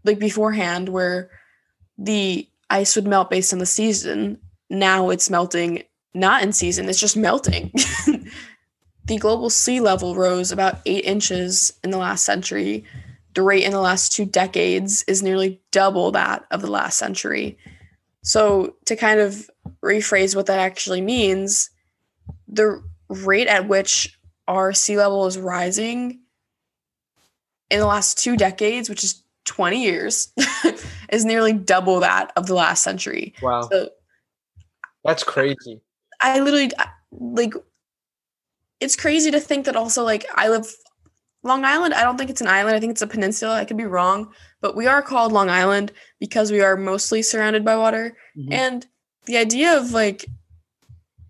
[0.04, 1.30] like beforehand where
[1.98, 4.40] the ice would melt based on the season.
[4.70, 7.72] Now it's melting not in season it's just melting.
[9.08, 12.84] The global sea level rose about eight inches in the last century.
[13.36, 17.58] The rate in the last two decades is nearly double that of the last century.
[18.24, 19.50] So to kind of
[19.82, 21.70] rephrase what that actually means
[22.50, 26.20] the rate at which our sea level is rising
[27.70, 30.32] in the last two decades, which is 20 years,
[31.10, 33.34] is nearly double that of the last century.
[33.42, 33.68] Wow.
[33.72, 33.90] So
[35.04, 35.82] That's crazy.
[36.22, 36.72] I literally
[37.12, 37.54] like
[38.80, 40.68] it's crazy to think that also like I live
[41.44, 42.76] Long Island, I don't think it's an island.
[42.76, 43.56] I think it's a peninsula.
[43.56, 47.64] I could be wrong, but we are called Long Island because we are mostly surrounded
[47.64, 48.18] by water.
[48.38, 48.52] Mhm.
[48.52, 48.88] And
[49.26, 50.26] the idea of like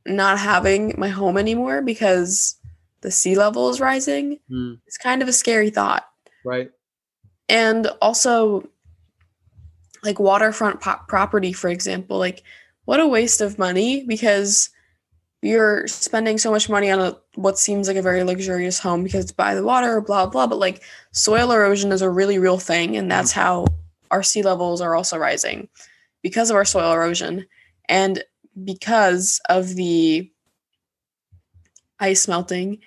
[0.05, 2.55] not having my home anymore because
[3.01, 6.07] the sea level is rising Mm, is kind of a scary thought.
[6.45, 6.71] right.
[7.49, 8.67] And also,
[10.03, 12.17] like waterfront po- property, for example.
[12.17, 12.43] Like,
[12.85, 14.69] what a waste of money because
[15.41, 19.25] you're spending so much money on a what seems like a very luxurious home because
[19.25, 20.47] it's by the water, blah blah.
[20.47, 23.41] But like, soil erosion is a really real thing, and that's mm-hmm.
[23.41, 23.65] how
[24.11, 25.67] our sea levels are also rising
[26.21, 27.45] because of our soil erosion
[27.89, 28.23] and
[28.63, 30.31] because of the
[31.99, 32.79] ice melting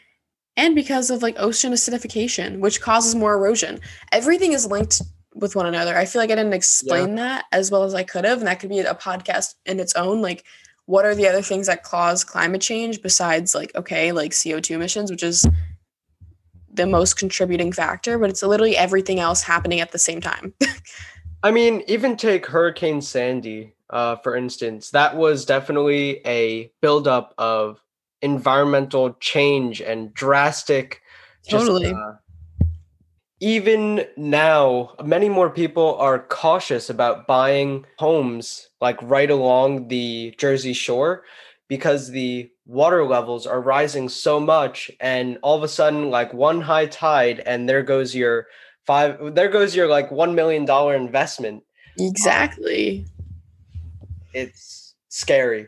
[0.60, 3.80] and because of like ocean acidification which causes more erosion.
[4.12, 5.00] Everything is linked
[5.34, 5.96] with one another.
[5.96, 8.60] I feel like i didn't explain that as well as i could have and that
[8.60, 10.44] could be a podcast in its own like
[10.86, 15.10] what are the other things that cause climate change besides like okay like co2 emissions
[15.10, 15.46] which is
[16.72, 20.52] the most contributing factor but it's literally everything else happening at the same time.
[21.42, 24.90] I mean, even take Hurricane Sandy, uh, for instance.
[24.90, 27.80] That was definitely a buildup of
[28.22, 31.02] environmental change and drastic.
[31.46, 31.92] just, Totally.
[31.92, 32.12] uh,
[33.40, 40.74] even now, many more people are cautious about buying homes like right along the Jersey
[40.74, 41.24] Shore
[41.66, 46.60] because the water levels are rising so much and all of a sudden like one
[46.60, 48.46] high tide and there goes your
[48.86, 51.64] five there goes your like 1 million dollar investment
[51.98, 53.04] exactly
[54.32, 55.66] it's scary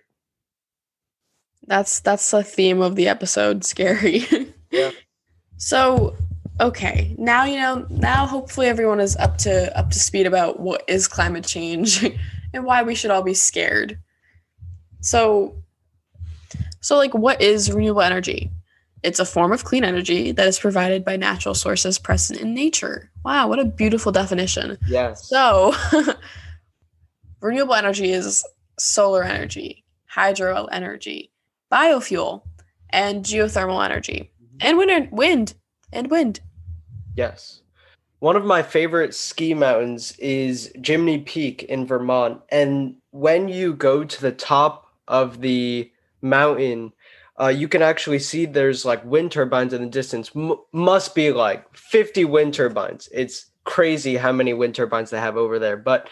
[1.66, 3.64] That's that's the theme of the episode.
[3.64, 4.24] Scary.
[4.72, 4.90] Yeah.
[5.58, 6.16] So,
[6.58, 7.86] okay, now you know.
[7.90, 12.02] Now, hopefully, everyone is up to up to speed about what is climate change
[12.54, 13.98] and why we should all be scared.
[15.00, 15.54] So,
[16.80, 18.50] so like, what is renewable energy?
[19.02, 23.10] It's a form of clean energy that is provided by natural sources present in nature.
[23.24, 24.78] Wow, what a beautiful definition.
[24.86, 25.74] yes So,
[27.40, 28.42] renewable energy is
[28.78, 31.31] solar energy, hydro energy,
[31.72, 32.42] biofuel,
[32.90, 34.30] and geothermal energy,
[34.60, 35.54] and wind, wind,
[35.92, 36.40] and wind.
[37.16, 37.60] yes.
[38.20, 42.40] One of my favorite ski mountains is Jiminy Peak in Vermont.
[42.50, 46.92] And when you go to the top of the mountain
[47.40, 50.30] uh, you can actually see there's like wind turbines in the distance.
[50.36, 53.08] M- must be like 50 wind turbines.
[53.10, 55.76] It's crazy how many wind turbines they have over there.
[55.76, 56.08] But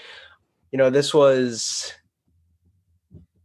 [0.71, 1.93] you know this was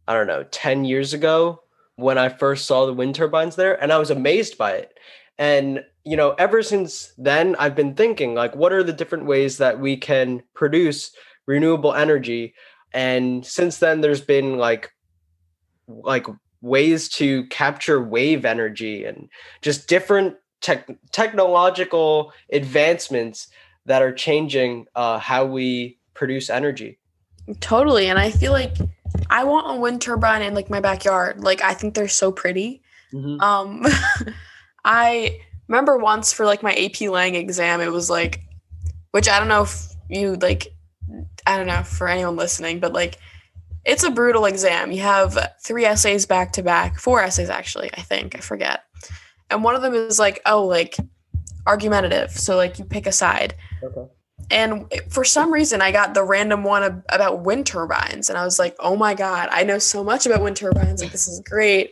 [0.08, 1.62] i don't know 10 years ago
[1.96, 4.98] when i first saw the wind turbines there and i was amazed by it.
[5.38, 9.58] And you know ever since then i've been thinking like what are the different ways
[9.58, 11.10] that we can produce
[11.46, 12.54] renewable energy?
[12.92, 14.92] And since then there's been like
[15.88, 16.26] like
[16.60, 19.28] ways to capture wave energy and
[19.62, 23.48] just different tech technological advancements
[23.86, 26.98] that are changing uh, how we produce energy.
[27.60, 28.74] Totally, and I feel like
[29.30, 31.42] I want a wind turbine in like my backyard.
[31.42, 32.82] Like I think they're so pretty.
[33.40, 33.84] Um,
[34.84, 38.42] I remember once for like my AP Lang exam, it was like,
[39.12, 40.68] which I don't know if you like,
[41.46, 43.18] I don't know for anyone listening, but like,
[43.84, 44.90] it's a brutal exam.
[44.90, 48.82] You have three essays back to back, four essays actually, I think, I forget.
[49.48, 50.96] And one of them is like, oh, like
[51.66, 52.32] argumentative.
[52.32, 53.54] So like you pick a side.
[53.82, 54.06] Okay.
[54.50, 58.44] And for some reason, I got the random one ab- about wind turbines, and I
[58.44, 61.02] was like, "Oh my god, I know so much about wind turbines!
[61.02, 61.90] Like, this is great."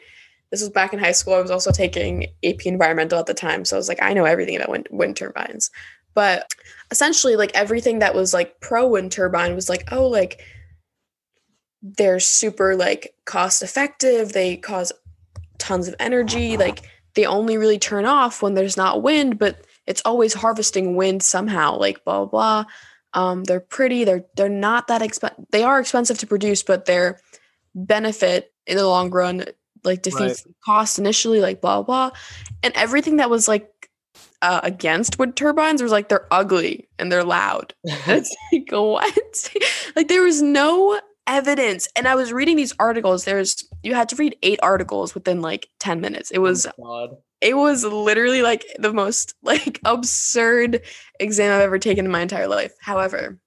[0.50, 1.34] This was back in high school.
[1.34, 4.24] I was also taking AP Environmental at the time, so I was like, "I know
[4.24, 5.70] everything about wind, wind turbines."
[6.14, 6.48] But
[6.92, 10.40] essentially, like everything that was like pro wind turbine was like, "Oh, like
[11.82, 14.32] they're super like cost effective.
[14.32, 14.92] They cause
[15.58, 16.56] tons of energy.
[16.56, 16.82] Like
[17.14, 21.76] they only really turn off when there's not wind, but it's always harvesting wind somehow
[21.78, 23.22] like blah blah, blah.
[23.22, 27.18] um they're pretty they're they're not that expensive they are expensive to produce but their
[27.74, 29.44] benefit in the long run
[29.84, 32.10] like defeats the cost initially like blah blah
[32.62, 33.70] and everything that was like
[34.44, 37.74] uh, against wind turbines was like they're ugly and they're loud.
[37.84, 39.50] It's like what?
[39.96, 41.88] Like there was no evidence.
[41.96, 43.24] And i was reading these articles.
[43.24, 46.30] There's you had to read eight articles within like 10 minutes.
[46.30, 47.16] It was God.
[47.44, 50.81] It was literally like the most like absurd
[51.21, 52.75] exam I've ever taken in my entire life.
[52.81, 53.38] However,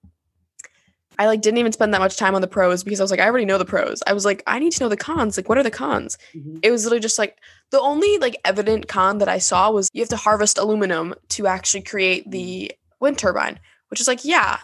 [1.20, 3.20] I like didn't even spend that much time on the pros because I was like,
[3.20, 4.04] I already know the pros.
[4.06, 5.36] I was like, I need to know the cons.
[5.36, 6.16] Like, what are the cons?
[6.36, 6.60] Mhm.
[6.62, 7.40] It was literally just like
[7.72, 11.48] the only like evident con that I saw was you have to harvest aluminum to
[11.48, 13.60] actually create the wind turbine,
[13.90, 14.60] which is like, yeah,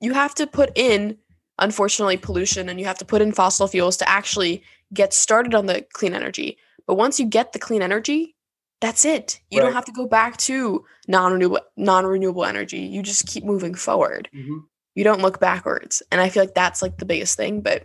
[0.00, 1.18] you have to put in
[1.58, 4.62] unfortunately pollution and you have to put in fossil fuels to actually
[4.94, 6.56] get started on the clean energy.
[6.86, 8.34] But once you get the clean energy,
[8.80, 9.40] that's it.
[9.50, 12.78] You don't have to go back to non-renewable non-renewable energy.
[12.80, 14.28] You just keep moving forward.
[14.34, 14.60] Mhm.
[14.94, 16.02] You don't look backwards.
[16.12, 17.82] And I feel like that's like the biggest thing, but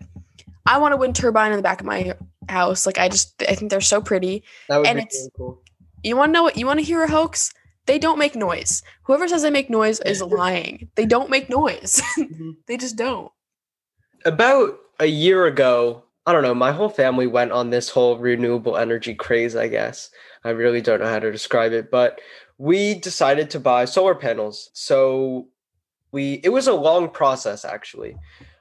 [0.66, 2.16] I want a wind turbine in the back of my
[2.50, 2.86] house.
[2.86, 4.44] Like I just I think they're so pretty.
[4.70, 5.62] That would And be it's- really cool.
[6.04, 7.52] You want to know what you want to hear a hoax?
[7.86, 8.82] They don't make noise.
[9.04, 10.90] Whoever says they make noise is lying.
[10.96, 12.02] They don't make noise.
[12.18, 12.54] Mhm.
[12.68, 13.32] they just don't.
[14.26, 18.78] about a year ago, I don't know, my whole family went on this whole renewable
[18.78, 20.10] energy craze, I guess.
[20.44, 22.20] I really don't know how to describe it, but
[22.58, 24.70] we decided to buy solar panels.
[24.74, 25.48] So
[26.12, 28.16] we it was a long process actually.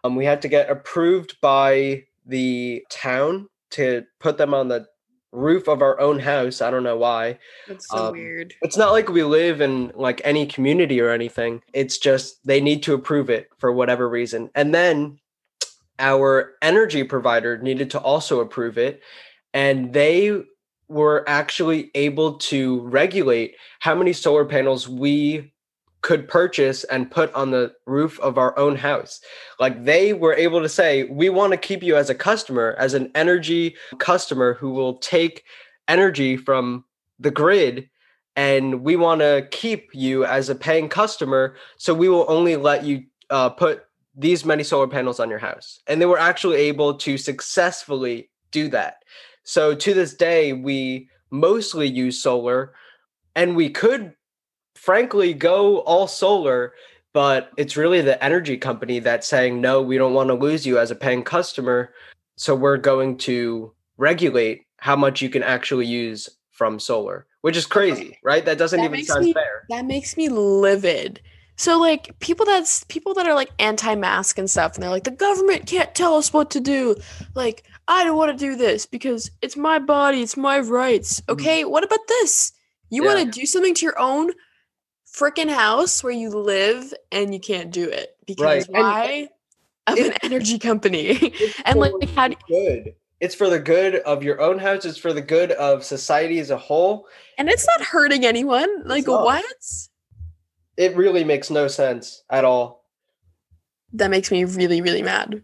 [0.04, 4.86] Um, we had to get approved by the town to put them on the
[5.32, 6.60] roof of our own house.
[6.60, 7.38] I don't know why.
[7.66, 8.54] That's so Um, weird.
[8.62, 11.62] It's not like we live in like any community or anything.
[11.72, 14.50] It's just they need to approve it for whatever reason.
[14.54, 15.18] And then
[15.98, 19.02] our energy provider needed to also approve it
[19.54, 20.42] and they
[20.88, 25.52] were actually able to regulate how many solar panels we
[26.02, 29.20] could purchase and put on the roof of our own house.
[29.60, 32.94] Like they were able to say, we want to keep you as a customer, as
[32.94, 35.44] an energy customer who will take
[35.88, 36.84] energy from
[37.18, 37.88] the grid
[38.34, 42.84] and we want to keep you as a paying customer so we will only let
[42.84, 46.94] you uh, put these many solar panels on your house and they were actually able
[46.94, 48.96] to successfully do that
[49.42, 52.72] so to this day we mostly use solar
[53.34, 54.14] and we could
[54.74, 56.72] frankly go all solar
[57.12, 60.78] but it's really the energy company that's saying no we don't want to lose you
[60.78, 61.92] as a paying customer
[62.36, 67.66] so we're going to regulate how much you can actually use from solar which is
[67.66, 71.20] crazy right that doesn't That even sound me- fair That makes me livid.
[71.56, 75.10] So like people that's people that are like anti-mask and stuff, and they're like, the
[75.10, 76.96] government can't tell us what to do.
[77.34, 81.20] Like, I don't want to do this because it's my body, it's my rights.
[81.22, 81.32] Mm.
[81.32, 82.52] Okay, what about this?
[82.90, 83.14] You Yeah.
[83.14, 84.32] want to do something to your own
[85.12, 89.28] freaking house where you live and you can't do it because Right, and- why?
[89.88, 91.34] I'm an energy company.
[91.64, 94.96] and like, for how do, good it's for the good of your own house it's
[94.98, 97.06] for the good of society as a whole
[97.36, 98.84] and it's not hurting anyone.
[98.84, 99.44] Like what?
[100.76, 102.84] it really makes no sense at all
[103.94, 105.42] That makes me really, really mad.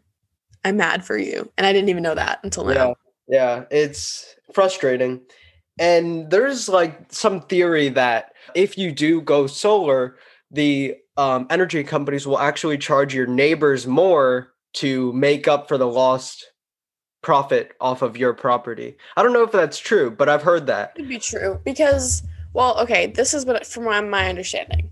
[0.64, 1.50] I'm mad for you.
[1.56, 2.72] And I didn't even know that until now.
[2.72, 2.92] yeah
[3.28, 5.20] yeah it's frustrating
[5.78, 10.16] and there's like some theory that if you do go solar
[10.50, 15.86] the um, energy companies will actually charge your neighbors more to make up for the
[15.86, 16.46] lost
[17.22, 20.94] profit off of your property i don't know if that's true but i've heard that
[20.94, 22.22] Could be true because,
[22.54, 24.90] well, okay, this is what from my understanding.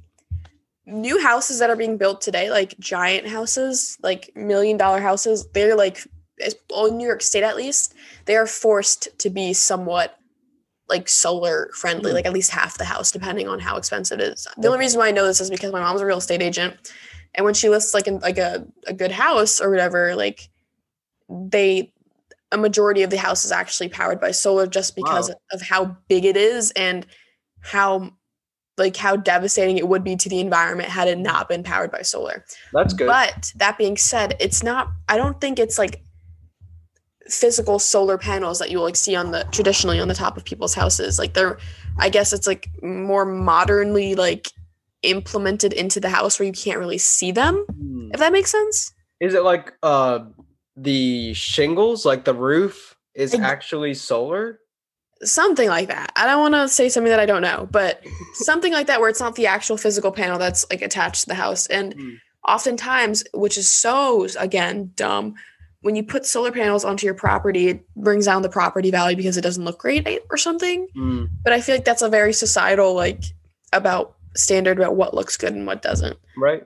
[0.86, 5.76] New houses that are being built today, like giant houses, like million dollar houses, they're
[5.76, 6.06] like,
[6.38, 7.94] in New York State at least,
[8.26, 10.16] they are forced to be somewhat
[10.88, 12.14] like solar friendly, Hmm.
[12.16, 14.46] like at least half the house, depending on how expensive it is.
[14.56, 16.76] The only reason why I know this is because my mom's a real estate agent,
[17.34, 20.48] and when she lists like in, like a, a good house or whatever, like
[21.28, 21.92] they
[22.52, 25.36] a majority of the house is actually powered by solar just because Wow.
[25.52, 27.04] of how big it is and
[27.60, 28.12] how
[28.78, 32.02] like how devastating it would be to the environment had it not been powered by
[32.02, 32.44] solar.
[32.72, 36.02] that's good But that being said, it's not I don't think it's like
[37.28, 40.44] physical solar panels that you will like see on the traditionally on the top of
[40.44, 41.18] people's houses.
[41.18, 41.58] Like they're
[41.98, 44.48] I guess it's like more modernly like
[45.02, 47.64] implemented into the house where you can't really see them.
[47.70, 48.10] Hmm.
[48.12, 48.92] If that makes sense.
[49.20, 50.20] Is it like uh
[50.76, 54.60] the shingles, like the roof is Ex- actually solar?
[55.22, 56.12] Something like that.
[56.16, 58.02] I don't want to say something that I don't know, but
[58.34, 61.34] something like that where it's not the actual physical panel that's like attached to the
[61.34, 61.66] house.
[61.68, 62.10] And Hmm.
[62.46, 65.34] oftentimes, which is so again dumb,
[65.82, 69.36] when you put solar panels onto your property, it brings down the property value because
[69.36, 70.88] it doesn't look great or something.
[70.94, 71.24] Hmm.
[71.44, 73.22] But I feel like that's a very societal like
[73.72, 76.18] about standard about what looks good and what doesn't.
[76.36, 76.64] Right.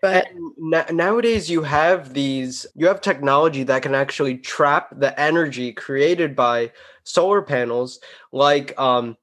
[0.00, 5.72] But na- nowadays, you have these, you have technology that can actually trap the energy
[5.72, 6.70] created by
[7.08, 8.00] solar panels.
[8.32, 9.16] Like um,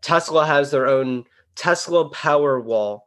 [0.00, 1.24] Tesla has their own
[1.54, 3.00] Tesla Powerwall,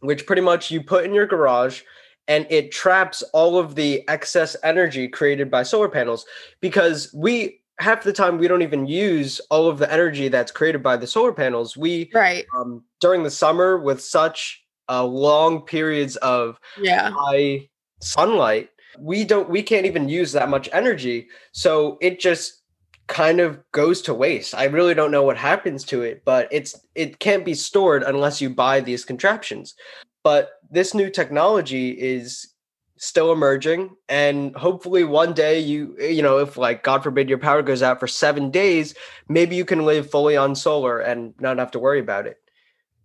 [0.00, 1.82] which pretty much you put in your garage
[2.28, 6.24] and it traps all of the excess energy created by solar panels
[6.60, 10.82] because we half the time we don't even use all of the energy that's created
[10.82, 11.76] by the solar panels.
[11.76, 17.68] We right, um, during the summer with such uh, long periods of yeah, high
[18.00, 18.68] sunlight
[18.98, 21.28] we don't we can't even use that much energy.
[21.52, 22.61] So it just
[23.06, 24.54] kind of goes to waste.
[24.54, 28.40] I really don't know what happens to it but it's it can't be stored unless
[28.40, 29.74] you buy these contraptions.
[30.22, 32.54] But this new technology is
[32.96, 37.60] still emerging and hopefully one day you you know if like god forbid your power
[37.60, 38.94] goes out for 7 days
[39.28, 42.38] maybe you can live fully on solar and not have to worry about it.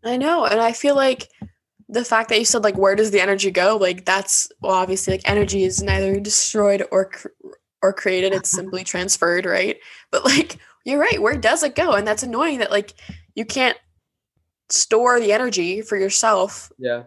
[0.04, 1.30] I know, and I feel like
[1.89, 3.78] the fact that you said like where does the energy go?
[3.78, 7.12] Like that's well, obviously like energy is neither destroyed or
[7.82, 9.78] or created; it's simply transferred, right?
[10.11, 11.93] But like you're right, where does it go?
[11.93, 12.93] And that's annoying that like
[13.36, 13.78] you can't
[14.69, 17.03] store the energy for yourself yeah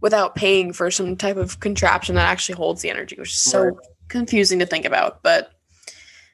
[0.00, 3.62] without paying for some type of contraption that actually holds the energy, which is so
[3.64, 3.74] Right.
[4.08, 5.24] confusing to think about.
[5.24, 5.50] But,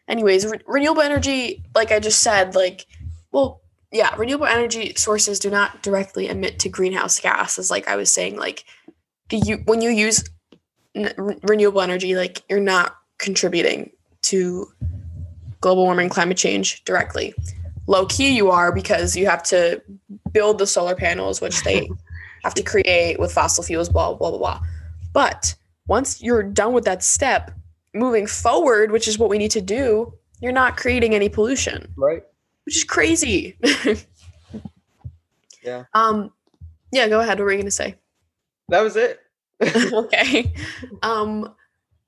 [0.07, 2.87] anyways, re- renewable energy, like I just said, like,
[3.32, 7.70] well, yeah, renewable energy sources do not directly emit to greenhouse gases.
[7.70, 8.64] Like I was saying, like,
[9.28, 10.24] do you when you use
[10.95, 13.91] n- renewable energy, like you're not contributing
[14.23, 14.67] to
[15.61, 17.35] global warming, climate change directly.
[17.87, 19.83] Low key, you are because you have to
[20.33, 21.89] build the solar panels, which they
[22.45, 24.61] have to create with fossil fuels, blah, blah, blah, blah.
[25.12, 25.55] But
[25.87, 27.51] once you're done with that step,
[27.95, 32.23] moving forward, which is what we need to do, you're not creating any pollution, Right.
[32.65, 33.57] which is crazy.
[35.62, 35.85] Yeah.
[35.95, 36.31] Um,
[36.93, 37.39] yeah, go ahead.
[37.39, 37.95] What were you going to say?
[38.69, 39.21] That was it.
[39.93, 40.53] okay.
[41.03, 41.55] Um,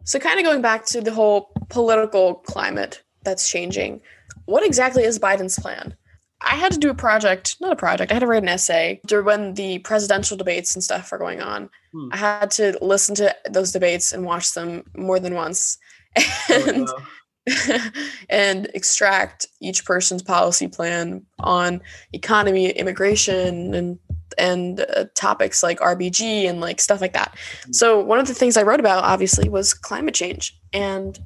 [0.06, 4.00] so kind of going back to the whole political climate that's changing,
[4.46, 5.94] what exactly is Biden's plan?
[6.40, 9.00] I had to do a project, not a project, I had to write an essay
[9.06, 11.68] during when the presidential debates and stuff are going on.
[11.92, 12.08] Hmm.
[12.12, 15.76] I had to listen to those debates and watch them more than once.
[16.48, 17.06] And Oh,
[18.28, 21.80] and extract each person's policy plan on
[22.12, 23.98] economy, immigration, and
[24.38, 27.36] and uh, topics like RBG and like stuff like that.
[27.70, 31.18] So one of the things I wrote about obviously was climate change and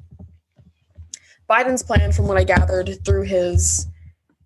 [1.48, 3.88] Biden's plan, from what I gathered through his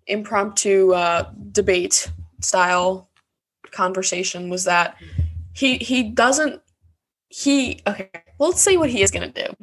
[0.07, 2.11] impromptu uh, debate
[2.41, 3.09] style
[3.71, 4.97] conversation, was that
[5.53, 6.61] he he doesn't
[7.29, 8.09] he okay.
[8.39, 9.55] Well, let's say what he is going to do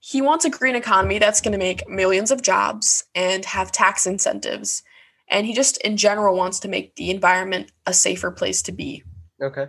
[0.00, 4.06] he wants a green economy that's going to make millions of jobs and have tax
[4.06, 4.82] incentives
[5.30, 9.02] and he just in general wants to make the environment a safer place to be
[9.42, 9.66] Okay.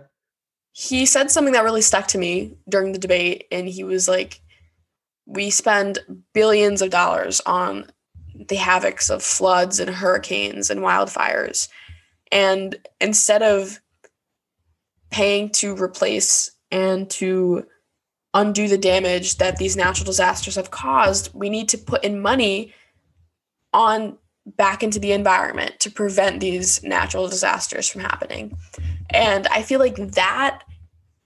[0.72, 4.40] he said something that really stuck to me during the debate and he was like
[5.24, 6.00] we spend
[6.34, 7.86] billions of dollars on
[8.34, 11.68] the havocs of floods and hurricanes and wildfires
[12.30, 13.80] and instead of
[15.10, 17.66] paying to replace and to
[18.34, 22.74] undo the damage that these natural disasters have caused we need to put in money
[23.74, 28.56] on back into the environment to prevent these natural disasters from happening
[29.10, 30.64] and I feel like that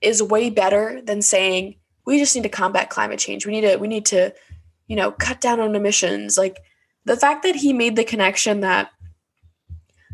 [0.01, 3.47] is way better than saying we just need to combat climate change.
[3.47, 4.35] We need to we need to,
[4.87, 6.37] you know, cut down on emissions.
[6.37, 6.59] Like
[7.05, 8.91] the fact that he made the connection that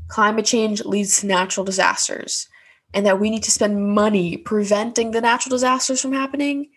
[0.09, 2.49] climate change leads to natural disasters
[2.95, 6.69] and that we need to spend money preventing the natural disasters from happening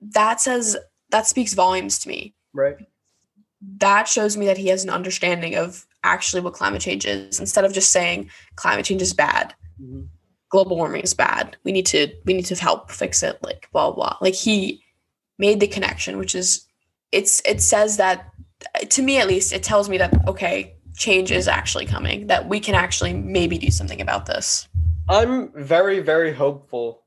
[0.00, 0.78] that says
[1.10, 2.76] that speaks volumes to me Right.
[3.78, 7.64] That shows me that he has an understanding of actually what climate change is instead
[7.64, 10.08] of just saying climate change is bad Mhm.
[10.50, 13.90] global warming is bad we need to we need to help fix it like blah
[13.92, 14.82] blah like he
[15.38, 16.66] made the connection which is
[17.12, 18.30] it's it says that
[18.90, 22.60] to me at least it tells me that okay change is actually coming that we
[22.60, 24.66] can actually maybe do something about this
[25.08, 27.02] I'm very, very hopeful.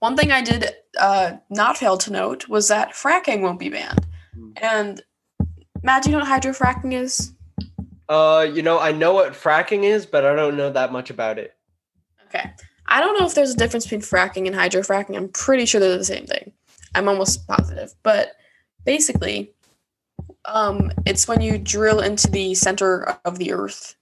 [0.00, 4.06] one thing i did uh, not fail to note was that fracking won't be banned
[4.34, 4.50] Hmm.
[4.56, 5.02] and
[5.84, 7.32] matt do you know what hydrofracking is
[8.08, 11.38] Uh, you know, I know what fracking is, but I don't know that much about
[11.38, 11.54] it.
[12.26, 12.50] Okay.
[12.86, 15.16] I don't know if there's a difference between fracking and hydrofracking.
[15.16, 16.52] I'm pretty sure they're the same thing.
[16.94, 17.94] I'm almost positive.
[18.02, 18.32] But
[18.84, 19.54] basically,
[20.44, 23.96] um, it's when you drill into the center of the earth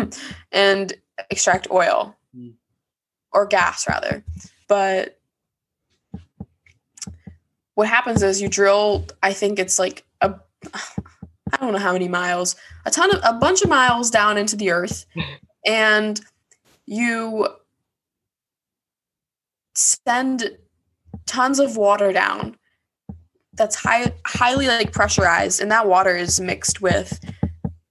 [0.52, 0.92] and
[1.30, 2.50] extract oil Hmm.
[3.32, 4.22] or gas, rather.
[4.68, 5.18] But
[7.74, 10.34] what happens is you drill, I think it's like a,
[11.52, 14.56] I don't know how many miles, a ton of, a bunch of miles down into
[14.56, 15.06] the earth.
[15.66, 16.20] and
[16.86, 17.48] you
[19.74, 20.56] send
[21.26, 22.56] tons of water down
[23.54, 25.60] that's high, highly like pressurized.
[25.60, 27.18] And that water is mixed with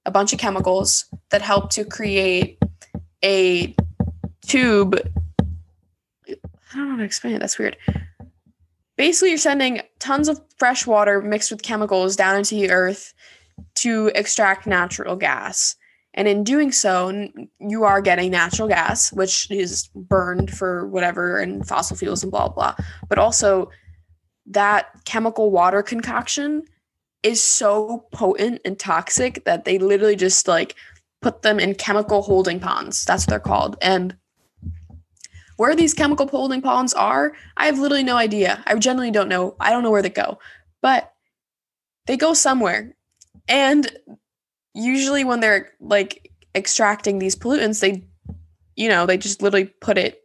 [0.05, 2.58] a bunch of chemicals that help to create
[3.24, 3.76] a
[4.47, 4.95] tube.
[6.28, 6.36] I
[6.74, 7.39] don't know how to explain it.
[7.39, 7.78] That's weird.
[8.95, 13.14] Basically you're sending tons of fresh water mixed with chemicals down into the earth
[13.82, 15.75] to extract natural gas
[16.17, 21.65] and in doing so, you are getting natural gas, which is burned for whatever and
[21.65, 22.75] fossil fuels and blah, blah.
[23.07, 23.69] But also,
[24.47, 26.63] that chemical water concoction
[27.21, 30.73] is so potent and toxic that they literally just like
[31.21, 33.05] put them in chemical holding ponds.
[33.05, 33.78] That's what they're called.
[33.80, 34.17] And
[35.57, 38.63] where these chemical holding ponds are, I have literally no idea.
[38.65, 39.55] I generally don't know.
[39.59, 40.39] I don't know where they go,
[40.82, 41.13] but
[42.07, 42.97] they go somewhere.
[43.48, 43.89] And
[44.74, 48.04] usually when they're like extracting these pollutants they
[48.76, 50.22] you know they just literally put it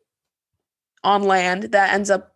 [1.05, 2.35] on land that ends up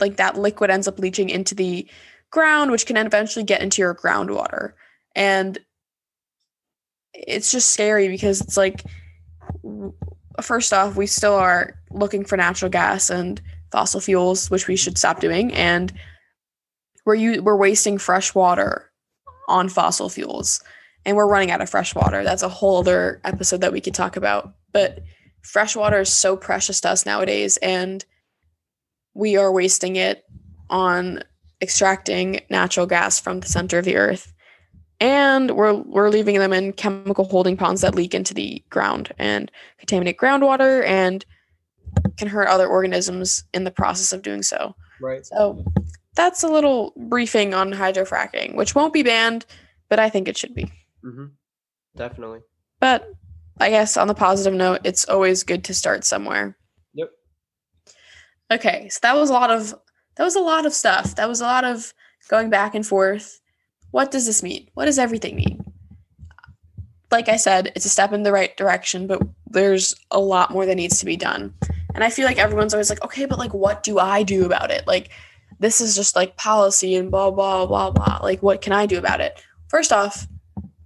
[0.00, 1.88] like that liquid ends up leaching into the
[2.30, 4.72] ground which can eventually get into your groundwater.
[5.14, 5.58] And
[7.14, 8.84] it's just scary because it's like
[10.42, 13.40] first off, we still are looking for natural gas and
[13.72, 15.92] fossil fuels, which we should stop doing, and
[17.04, 18.87] we're u- we're wasting fresh water
[19.48, 20.62] on fossil fuels,
[21.04, 22.22] and we're running out of fresh water.
[22.22, 24.54] That's a whole other episode that we could talk about.
[24.72, 25.00] But
[25.42, 28.04] fresh water is so precious to us nowadays, and
[29.14, 30.24] we are wasting it
[30.70, 31.22] on
[31.60, 34.32] extracting natural gas from the center of the earth
[35.00, 39.50] and we're we're leaving them in chemical holding ponds that leak into the ground and
[39.78, 41.24] contaminate groundwater and
[42.16, 44.74] can hurt other organisms in the process of doing so.
[45.00, 45.24] Right.
[45.24, 45.64] So
[46.18, 49.46] that's a little briefing on hydrofracking, which won't be banned,
[49.88, 50.64] but I think it should be.
[51.04, 51.26] Mm-hmm.
[51.96, 52.40] Definitely.
[52.80, 53.08] But
[53.60, 56.58] I guess on the positive note, it's always good to start somewhere.
[56.94, 57.10] Yep.
[58.50, 59.72] Okay, so that was a lot of
[60.16, 61.14] that was a lot of stuff.
[61.14, 61.94] That was a lot of
[62.28, 63.40] going back and forth.
[63.92, 64.68] What does this mean?
[64.74, 65.64] What does everything mean?
[67.12, 70.66] Like I said, it's a step in the right direction, but there's a lot more
[70.66, 71.54] that needs to be done.
[71.94, 74.72] And I feel like everyone's always like, okay, but like, what do I do about
[74.72, 74.84] it?
[74.86, 75.10] Like,
[75.58, 78.18] this is just like policy and blah, blah, blah, blah.
[78.22, 79.42] Like, what can I do about it?
[79.68, 80.26] First off,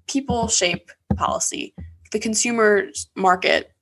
[0.07, 1.75] people shape policy.
[2.11, 2.85] The consumer
[3.17, 3.73] market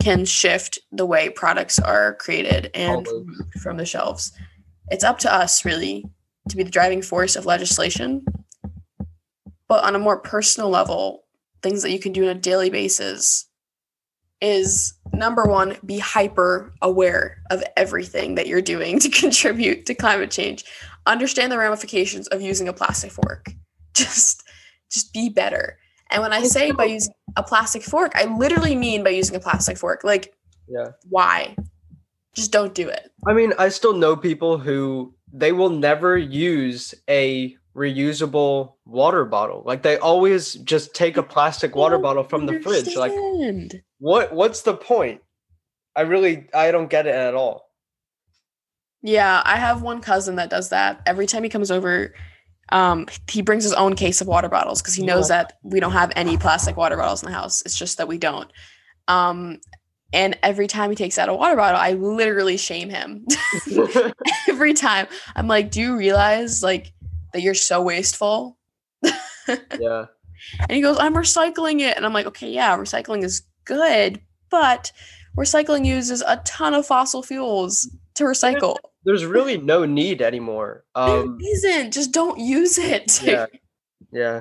[0.00, 3.42] can shift the way products are created and Always.
[3.62, 4.32] from the shelves.
[4.90, 6.06] It's up to us, really,
[6.48, 8.24] to be the driving force of legislation.
[9.68, 11.24] But on a more personal level,
[11.62, 13.46] things that you can do on a daily basis
[14.40, 20.30] is number one, be hyper aware of everything that you're doing to contribute to climate
[20.30, 20.64] change.
[21.06, 23.52] Understand the ramifications of using a plastic fork.
[23.94, 24.44] Just
[24.90, 25.78] just be better.
[26.10, 29.40] And when I say by using a plastic fork, I literally mean by using a
[29.40, 30.02] plastic fork.
[30.02, 30.34] Like,
[30.68, 30.88] Yeah.
[31.08, 31.54] why?
[32.34, 33.10] Just don't do it.
[33.26, 39.62] I mean, I still know people who they will never use a reusable water bottle.
[39.64, 42.96] Like they always just take a plastic water bottle from the fridge.
[42.96, 43.12] Like
[43.98, 45.20] what what's the point?
[45.94, 47.66] I really I don't get it at all.
[49.02, 51.00] Yeah, I have one cousin that does that.
[51.06, 52.14] Every time he comes over,
[52.70, 55.92] um, he brings his own case of water bottles because he knows that we don't
[55.92, 57.62] have any plastic water bottles in the house.
[57.62, 58.50] It's just that we don't.
[59.08, 59.58] Um,
[60.12, 63.26] and every time he takes out a water bottle, I literally shame him.
[64.48, 66.92] every time, I'm like, "Do you realize like
[67.32, 68.58] that you're so wasteful?"
[69.78, 70.06] yeah.
[70.60, 71.96] And he goes, I'm recycling it.
[71.96, 74.20] And I'm like, okay, yeah, recycling is good,
[74.50, 74.92] but
[75.36, 78.76] recycling uses a ton of fossil fuels to recycle.
[79.04, 80.84] There's really no need anymore.
[80.94, 81.92] Um there isn't.
[81.92, 83.22] Just don't use it.
[83.22, 83.46] yeah.
[84.12, 84.40] Yeah.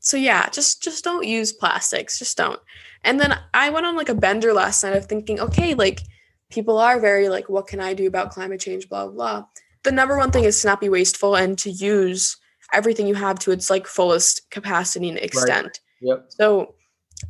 [0.00, 2.18] so yeah, just just don't use plastics.
[2.18, 2.60] Just don't.
[3.04, 6.02] And then I went on like a bender last night of thinking, okay, like
[6.50, 8.86] people are very like, what can I do about climate change?
[8.90, 9.46] Blah blah.
[9.88, 12.36] The number one thing is to not be wasteful and to use
[12.74, 15.80] everything you have to its like fullest capacity and extent.
[16.02, 16.26] Yep.
[16.28, 16.74] So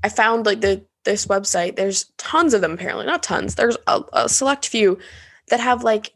[0.03, 1.77] I found like the this website.
[1.77, 3.55] There's tons of them apparently, not tons.
[3.55, 4.99] There's a, a select few
[5.51, 6.13] that have like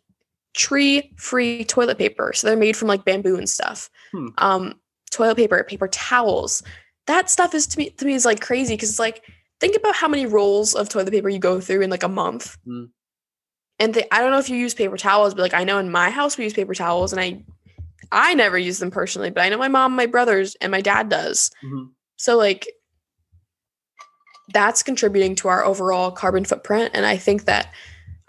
[0.52, 2.32] tree free toilet paper.
[2.32, 3.88] So they're made from like bamboo and stuff.
[4.10, 4.26] Hmm.
[4.38, 4.74] Um,
[5.12, 6.60] toilet paper, paper towels.
[7.06, 9.22] That stuff is to me to me is like crazy because it's like
[9.60, 12.56] think about how many rolls of toilet paper you go through in like a month.
[12.64, 12.86] Hmm.
[13.78, 15.90] And they, I don't know if you use paper towels, but like I know in
[15.90, 17.42] my house we use paper towels, and I
[18.12, 21.08] I never use them personally, but I know my mom, my brothers, and my dad
[21.08, 21.50] does.
[21.64, 21.90] Mhm.
[22.16, 22.68] So like
[24.52, 27.72] that's contributing to our overall carbon footprint and I think that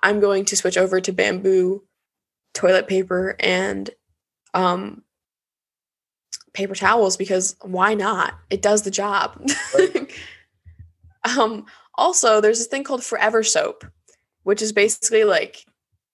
[0.01, 1.83] I'm going to switch over to bamboo
[2.53, 3.89] toilet paper and
[4.53, 5.03] um
[6.53, 8.35] paper towels because why not?
[8.49, 9.43] It does the job.
[11.37, 11.65] um
[11.95, 13.85] also there's this thing called forever soap
[14.43, 15.65] which is basically like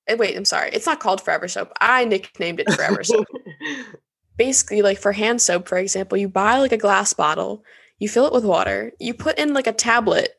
[0.07, 0.69] eh, wait, I'm sorry.
[0.73, 1.71] It's not called forever soap.
[1.80, 3.27] I nicknamed it forever soap
[4.38, 7.61] basically like for hand soap for example you buy like a glass bottle
[7.99, 10.30] you fill it with water you put in like a tablet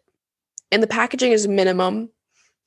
[0.72, 2.08] and the packaging is minimum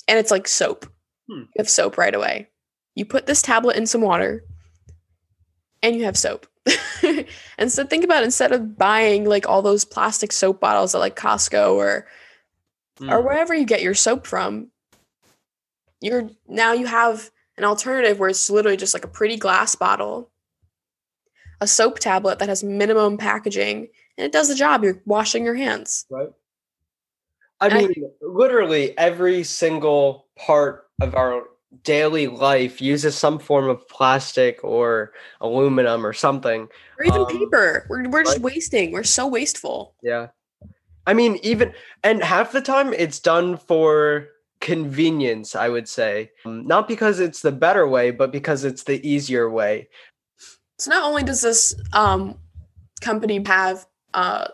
[0.08, 0.86] and it's like soap
[1.28, 1.40] Hmm.
[1.40, 2.50] you have soap right away
[2.94, 4.44] you put this tablet in some water
[5.82, 6.46] and you have soap
[7.58, 11.16] and so think about instead of buying like all those plastic soap bottles at like
[11.16, 12.06] costco or
[13.02, 13.24] or Mm.
[13.24, 14.70] wherever you get your soap from
[16.04, 20.30] you're now you have an alternative where it's literally just like a pretty glass bottle
[21.62, 23.88] a soap tablet that has minimum packaging
[24.18, 26.30] and it does the job you're washing your hands right?
[27.62, 31.44] I And I- mean, literally every single part of our
[31.84, 36.68] daily life uses some form of plastic or aluminum or something.
[37.00, 38.44] or even Um, paper we're, we're just right.
[38.44, 40.28] wasting we're so wasteful Yeah.
[41.08, 41.74] I mean, even
[42.04, 44.28] and half the time it's done for
[44.64, 46.32] convenience, I would say.
[46.46, 49.90] Um, Not because it's the better way, but because it's the easier way.
[50.80, 52.22] so not only does this um
[53.02, 54.48] company have uh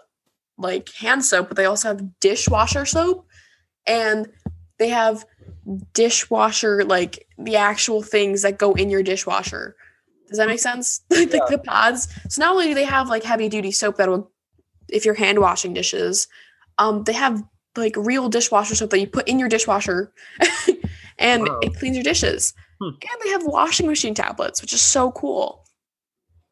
[0.58, 3.26] like hand soap but they also have dishwasher soap
[3.88, 4.28] and
[4.80, 5.24] they have
[5.94, 9.76] dishwasher like the actual things that go in your dishwasher.
[10.28, 11.02] Does that make sense?
[11.10, 11.40] like Yeah.
[11.50, 12.08] the pods.
[12.30, 14.32] So not only do they have like heavy duty soap that will
[14.90, 16.28] if you're hand washing dishes,
[16.80, 17.44] um, they have
[17.76, 20.12] like real dishwasher soap that you put in your dishwasher
[21.18, 21.60] and Wow.
[21.62, 22.54] it cleans your dishes.
[22.82, 22.90] Hmm.
[22.90, 25.66] And they have washing machine tablets, which is so cool.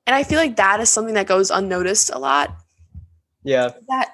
[0.05, 2.55] And I feel like that is something that goes unnoticed a lot
[3.43, 3.71] Yeah.
[3.89, 4.13] that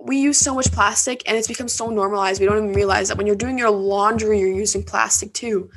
[0.00, 3.16] we use so much plastic and it's become so normalized we don't even realize that
[3.18, 5.68] when you're doing your laundry you're using plastic too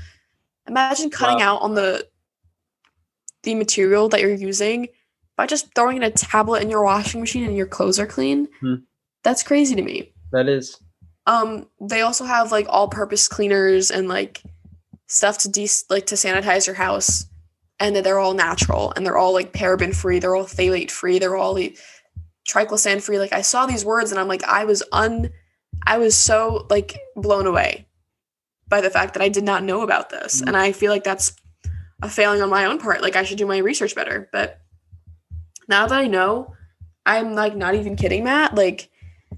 [0.67, 1.55] imagine cutting Wow.
[1.55, 2.07] out on the
[3.41, 4.89] the material that you're using
[5.37, 8.47] by just throwing in a tablet in your washing machine and your clothes are clean
[8.59, 8.75] Hmm.
[9.23, 10.79] that's crazy to me That is.
[11.27, 14.41] um they also have like all purpose cleaners and like
[15.07, 17.25] stuff to de like to sanitize your house.
[17.79, 21.17] And that they're all natural and they're all like paraben free they're all phthalate free
[21.17, 21.77] they're all like,
[22.47, 25.31] triclosan free like i saw these words and i'm like i was un
[25.87, 27.87] i was so like blown away
[28.67, 30.41] by the fact that i did not know about this.
[30.43, 30.47] Mhm.
[30.49, 31.33] and i feel like that's
[32.03, 33.01] a failing on my own part.
[33.01, 34.29] Like i should do my research better.
[34.31, 34.59] But
[35.67, 36.53] now that i know
[37.07, 38.53] i'm like not even kidding matt.
[38.53, 38.90] Like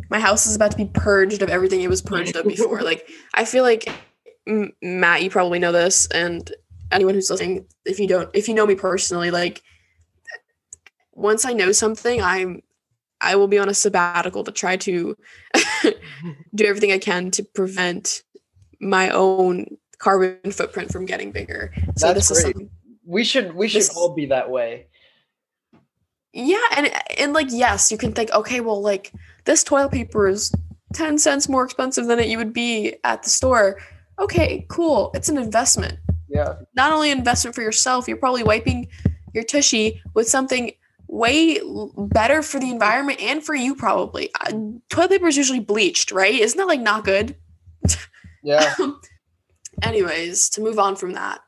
[0.10, 3.08] my house is about to be purged of everything it was purged of before like
[3.34, 3.88] i feel like
[4.48, 6.52] M- matt you probably know this and
[6.92, 9.62] anyone who's listening if you don't if you know me personally like
[11.14, 12.62] once i know something i'm
[13.22, 15.16] i will be on a sabbatical to try to
[16.56, 18.24] do everything i can to prevent
[18.80, 19.66] my own
[20.00, 22.54] carbon footprint from getting bigger so That's this is great.
[22.56, 22.70] something
[23.06, 24.88] We should we should This- all be that way.
[26.34, 29.12] yeah and and like yes you can think okay well like
[29.46, 30.52] this toilet paper is
[30.94, 33.80] 10 cents more expensive than it you would be at the store.
[34.20, 35.12] Okay cool.
[35.14, 36.00] It's an investment.
[36.30, 36.56] Yeah.
[36.76, 38.88] not only an investment for yourself you're probably wiping
[39.36, 40.72] your tushy with something
[41.08, 41.60] way
[41.96, 44.32] better for the environment and for you probably.
[44.42, 44.52] Uh,
[44.90, 46.34] toilet paper is usually bleached right?
[46.34, 47.36] Isn't that like not good?
[48.46, 48.74] Yeah.
[49.82, 51.40] anyways to move on from that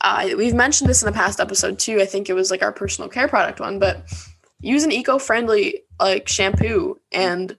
[0.00, 2.00] uh, we've mentioned this in the past episode too.
[2.00, 4.04] I think it was like our personal care product one but
[4.62, 7.56] use an eco-friendly like shampoo and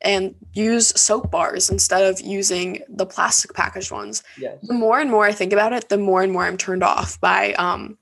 [0.00, 4.58] and use soap bars instead of using the plastic packaged ones yes.
[4.62, 7.20] the more and more i think about it the more and more i'm turned off
[7.20, 7.96] by um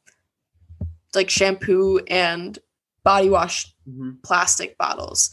[1.14, 2.59] like shampoo and
[3.05, 5.31] body wash hmm plastic bottles.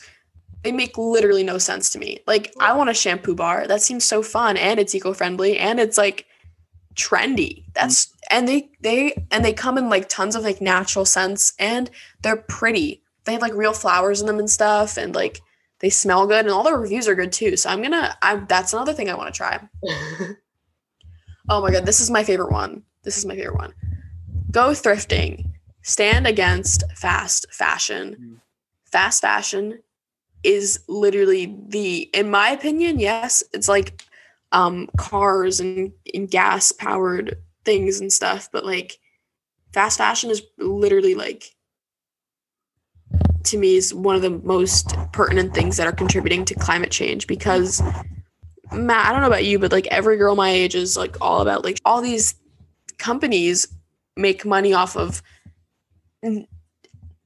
[0.63, 2.19] They make literally no sense to me.
[2.27, 3.67] Like I want a shampoo bar.
[3.67, 6.25] That seems so fun and it's eco-friendly and it's like
[6.99, 7.63] trendy.
[7.73, 11.89] That's and they they and they come in like tons of like natural scents and
[12.21, 13.01] they're pretty.
[13.25, 15.41] They have like real flowers in them and stuff and like
[15.79, 17.55] they smell good and all the reviews are good too.
[17.57, 19.59] So I'm going to I that's another thing I want to try.
[21.51, 22.83] Oh my god, this is my favorite one.
[23.03, 23.73] This is my favorite one.
[24.51, 25.45] Go thrifting.
[25.81, 28.15] Stand against fast fashion.
[28.19, 28.41] Mm.
[28.91, 29.79] Fast fashion
[30.43, 34.03] is literally the in my opinion, yes, it's like
[34.51, 38.97] um cars and, and gas powered things and stuff, but like
[39.73, 41.55] fast fashion is literally like
[43.43, 47.27] to me is one of the most pertinent things that are contributing to climate change
[47.27, 47.81] because
[48.71, 51.41] Matt, I don't know about you, but like every girl my age is like all
[51.41, 52.35] about like all these
[52.97, 53.67] companies
[54.15, 55.23] make money off of
[56.23, 56.47] n-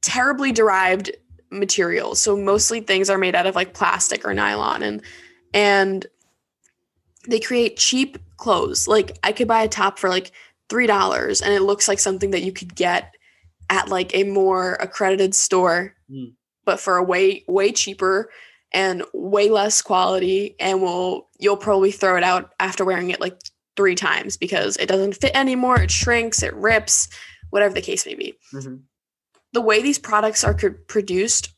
[0.02, 1.12] terribly derived
[1.52, 2.20] materials.
[2.20, 5.02] So mostly things are made out of like plastic or nylon and
[5.54, 6.06] and
[7.28, 8.88] they create cheap clothes.
[8.88, 10.32] Like I could buy a top for like
[10.70, 13.14] three dollars and it looks like something that you could get
[13.70, 16.34] at like a more accredited store, Mm.
[16.66, 18.30] but for a way way cheaper
[18.74, 23.38] and way less quality and will you'll probably throw it out after wearing it like
[23.78, 27.08] three times because it doesn't fit anymore it shrinks it rips
[27.52, 28.82] whatever the case may be Mhm.
[29.54, 30.54] the way these products are
[30.88, 31.50] produced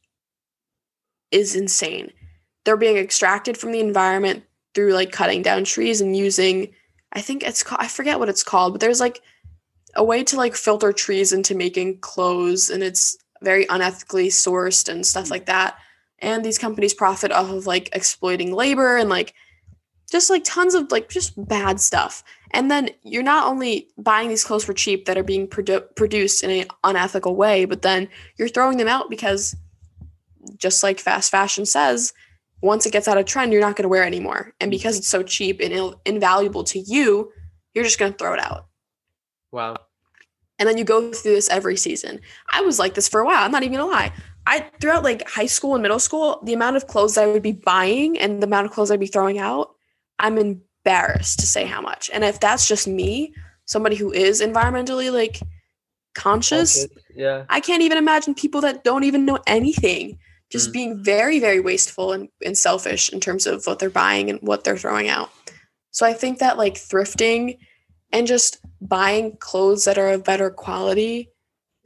[1.31, 2.11] is insane
[2.63, 4.43] they're being extracted from the environment
[4.75, 6.71] through like cutting down trees and using
[7.13, 9.21] i think it's called i forget what it's called but there's like
[9.95, 15.05] a way to like filter trees into making clothes and it's very unethically sourced and
[15.05, 15.31] stuff hmm.
[15.31, 15.77] like that.
[16.19, 19.33] And these companies profit off of like exploiting labor and like
[20.11, 22.23] just like tons of like just bad stuff.
[22.51, 26.43] And then you're not only buying these clothes for cheap that are being produ- produced
[26.43, 28.07] in an unethical way but then
[28.37, 29.55] you're throwing them out because
[30.57, 32.13] just like fast fashion says
[32.65, 34.75] once it gets out of trend you're not going to wear it anymore and mm.
[34.75, 37.31] because it's so cheap and Ill- invaluable to you
[37.73, 38.67] you're just going to throw it out
[39.51, 39.77] Wow.
[40.59, 42.19] and then you go through this every season.
[42.51, 43.41] I was like this for a while.
[43.43, 44.11] I'm not even gonna lie.
[44.45, 47.53] I throughout like high school and middle school, the amount of clothes I would be
[47.53, 49.71] buying and the amount of clothes I'd be throwing out,
[50.19, 52.09] I'm embarrassed to say how much.
[52.13, 53.33] And if that's just me,
[53.65, 55.39] somebody who is environmentally like
[56.15, 56.85] conscious.
[57.15, 57.45] Yeah.
[57.49, 60.19] I can't even imagine people that don't even know anything
[60.55, 60.73] just Mm.
[60.73, 64.63] being very, very wasteful and, and selfish in terms of what they're buying and what
[64.63, 65.29] they're throwing out.
[65.91, 67.57] So I think that like thrifting
[68.11, 71.29] and just buying clothes that are of better quality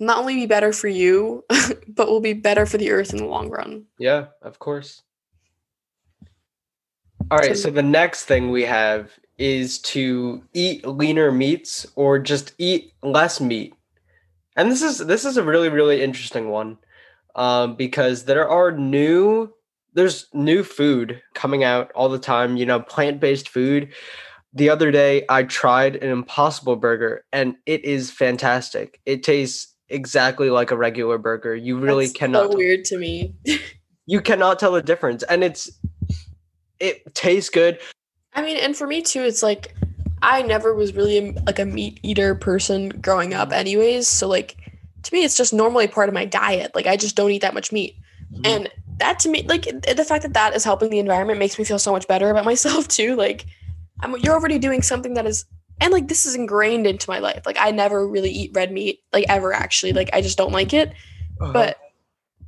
[0.01, 1.43] not only be better for you,
[1.89, 3.85] but will be better for the earth in the long run.
[3.97, 5.01] Yeah, of course.
[7.31, 12.19] All right, So- so the next thing we have is to eat leaner meats or
[12.19, 13.73] just eat less meat.
[14.55, 16.77] And this is this is a really really interesting one.
[17.39, 19.51] Um, because there are new
[19.93, 23.91] there's new food coming out all the time, you know, plant-based food.
[24.53, 28.99] The other day I tried an impossible burger and it is fantastic.
[29.05, 31.55] It tastes exactly like a regular burger.
[31.55, 33.33] You really That's cannot so weird to me.
[34.05, 35.71] you cannot tell the difference and it's
[36.79, 37.79] it tastes good
[38.33, 39.75] I mean, and for me too, it's like
[40.21, 44.07] I never was really a, like a meat eater person growing up, anyways.
[44.07, 44.55] So like
[45.03, 46.71] to me, it's just normally part of my diet.
[46.75, 47.95] Like I just don't eat that much meat,
[48.43, 51.65] and that to me, like the fact that that is helping the environment makes me
[51.65, 53.15] feel so much better about myself too.
[53.15, 53.45] Like
[54.01, 55.45] I'm, you're already doing something that is,
[55.81, 57.43] and like this is ingrained into my life.
[57.45, 59.93] Like I never really eat red meat, like ever actually.
[59.93, 60.93] Like I just don't like it.
[61.41, 61.53] Uh-huh.
[61.53, 61.77] But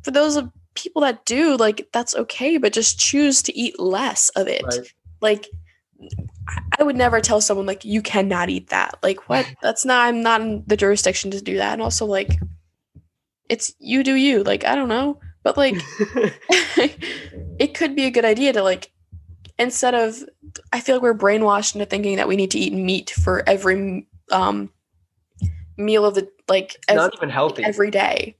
[0.03, 4.29] for those of people that do, like that's okay, but just choose to eat less
[4.29, 4.63] of it.
[4.65, 4.93] Right.
[5.21, 5.47] Like
[6.79, 8.97] I- would never tell someone like you cannot eat that.
[9.03, 9.45] Like what?
[9.61, 11.73] That's not I'm not in the jurisdiction to do that.
[11.73, 12.39] And also like
[13.49, 14.43] it's you do you.
[14.43, 15.19] Like I don't know.
[15.43, 15.75] But like
[17.59, 18.91] it could be a good idea to like
[19.59, 20.17] instead of
[20.73, 24.07] I feel like we're brainwashed into thinking that we need to eat meat for every
[24.31, 24.71] um
[25.77, 28.37] meal of the like it's not even healthy every day.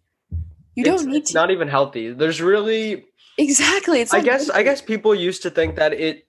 [0.76, 3.06] You It's- don't need it's to not even healthy there's really
[3.38, 4.02] exactly.
[4.02, 6.28] It's i guess good i guess people used to think that it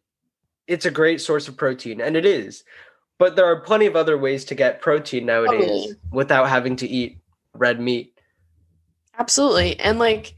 [0.66, 2.64] it's a great source of protein and it is
[3.18, 7.18] but there are plenty of other ways to get protein nowadays without having to eat
[7.54, 8.12] red meat
[9.18, 9.78] Absolutely.
[9.78, 10.34] And like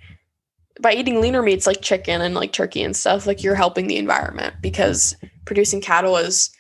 [0.81, 3.97] by eating leaner meats like chicken and like turkey and stuff, like you're helping the
[3.97, 6.51] environment because producing cattle is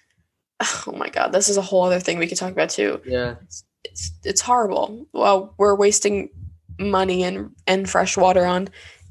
[0.86, 3.00] oh my god, this is a whole other thing we could talk about too.
[3.04, 3.34] yeah
[3.84, 5.06] It's it's horrible.
[5.12, 6.30] Well, we're wasting
[6.78, 8.68] money and and fresh water on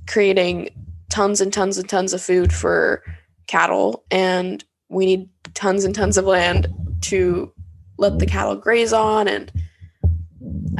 [0.07, 0.69] creating
[1.09, 3.03] tons and tons and tons of food for
[3.47, 6.67] cattle and we need tons and tons of land
[7.01, 7.51] to
[7.97, 9.51] let the cattle graze on and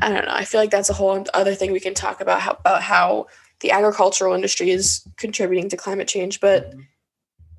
[0.02, 0.34] I don't know.
[0.34, 3.28] I feel like that's a whole other thing we can talk about how, about how
[3.62, 6.42] the agricultural industry is contributing to climate change.
[6.42, 6.74] But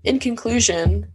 [0.02, 1.10] in conclusion,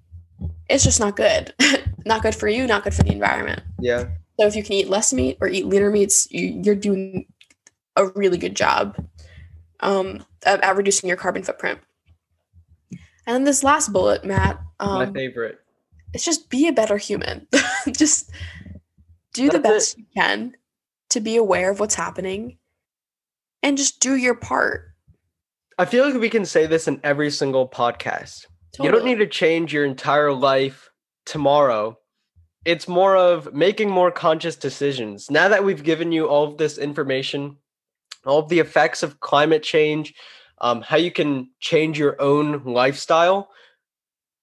[0.69, 1.53] it's just not good.
[2.05, 3.61] not good for you, not good for the environment.
[3.79, 4.05] yeah
[4.39, 7.27] So if you can eat less meat or eat leaner meats, you, you're doing
[7.95, 8.95] a really good job
[9.81, 11.79] um, at, at reducing your carbon footprint.
[13.29, 15.59] And then this last bullet, Matt, my um, favorite
[16.13, 17.45] it's just be a better human.
[17.91, 18.31] just
[19.35, 20.55] do the That's best you can
[21.11, 22.57] to be aware of what's happening
[23.61, 24.95] and just do your part.
[25.77, 28.47] i feel like we can say this in every single podcast
[28.81, 30.89] You don't need to change your entire life
[31.27, 31.99] tomorrow.
[32.65, 35.29] It's more of making more conscious decisions.
[35.29, 37.57] Now that we've given you all of this information,
[38.25, 40.15] all of the effects of climate change,
[40.61, 43.49] um, how you can change your own lifestyle,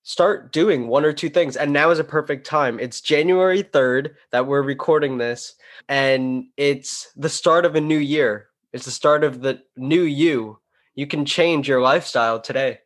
[0.02, 1.56] start doing one or two things.
[1.56, 2.78] And now is a perfect time.
[2.78, 5.54] It's January 3rd that we're recording this,
[5.88, 8.48] and it's the start of a new year.
[8.72, 10.58] It's the start of the new you.
[10.94, 12.80] You can change your lifestyle today.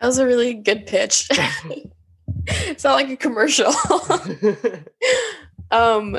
[0.00, 1.28] That was a really good pitch.
[2.46, 3.72] it's not like a commercial.
[5.70, 6.18] um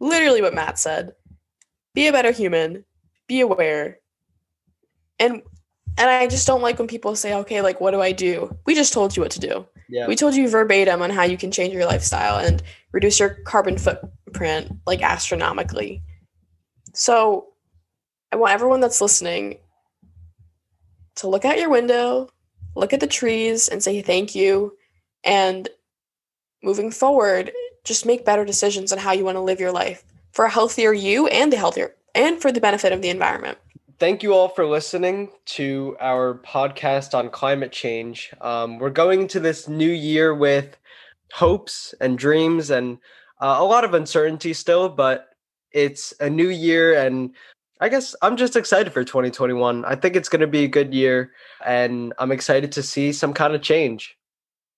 [0.00, 1.12] literally what Matt said.
[1.94, 2.84] Be a better human,
[3.26, 3.98] be aware.
[5.18, 5.42] And
[5.98, 8.54] and I just don't like when people say, okay, like what do I do?
[8.66, 9.66] We just told you what to do.
[9.88, 10.06] yeah.
[10.06, 12.62] We told you verbatim on how you can change your lifestyle and
[12.92, 16.02] reduce your carbon footprint like astronomically.
[16.92, 17.48] So
[18.32, 19.58] I want everyone that's listening
[21.16, 22.28] to look out your window,
[22.74, 24.76] look at the trees, and say thank you.
[25.24, 25.68] And
[26.62, 27.52] moving forward,
[27.84, 30.92] just make better decisions on how you want to live your life for a healthier
[30.92, 33.56] you and the healthier and for the benefit of the environment.
[33.98, 38.30] Thank you all for listening to our podcast on climate change.
[38.42, 40.76] Um, we're going into this new year with
[41.32, 42.98] hopes and dreams and
[43.40, 45.30] uh, a lot of uncertainty still, but
[45.72, 47.34] it's a new year and
[47.80, 49.86] I guess I'm just excited for 2021.
[49.86, 51.32] I think it's going to be a good year
[51.64, 54.15] and I'm excited to see some kind of change.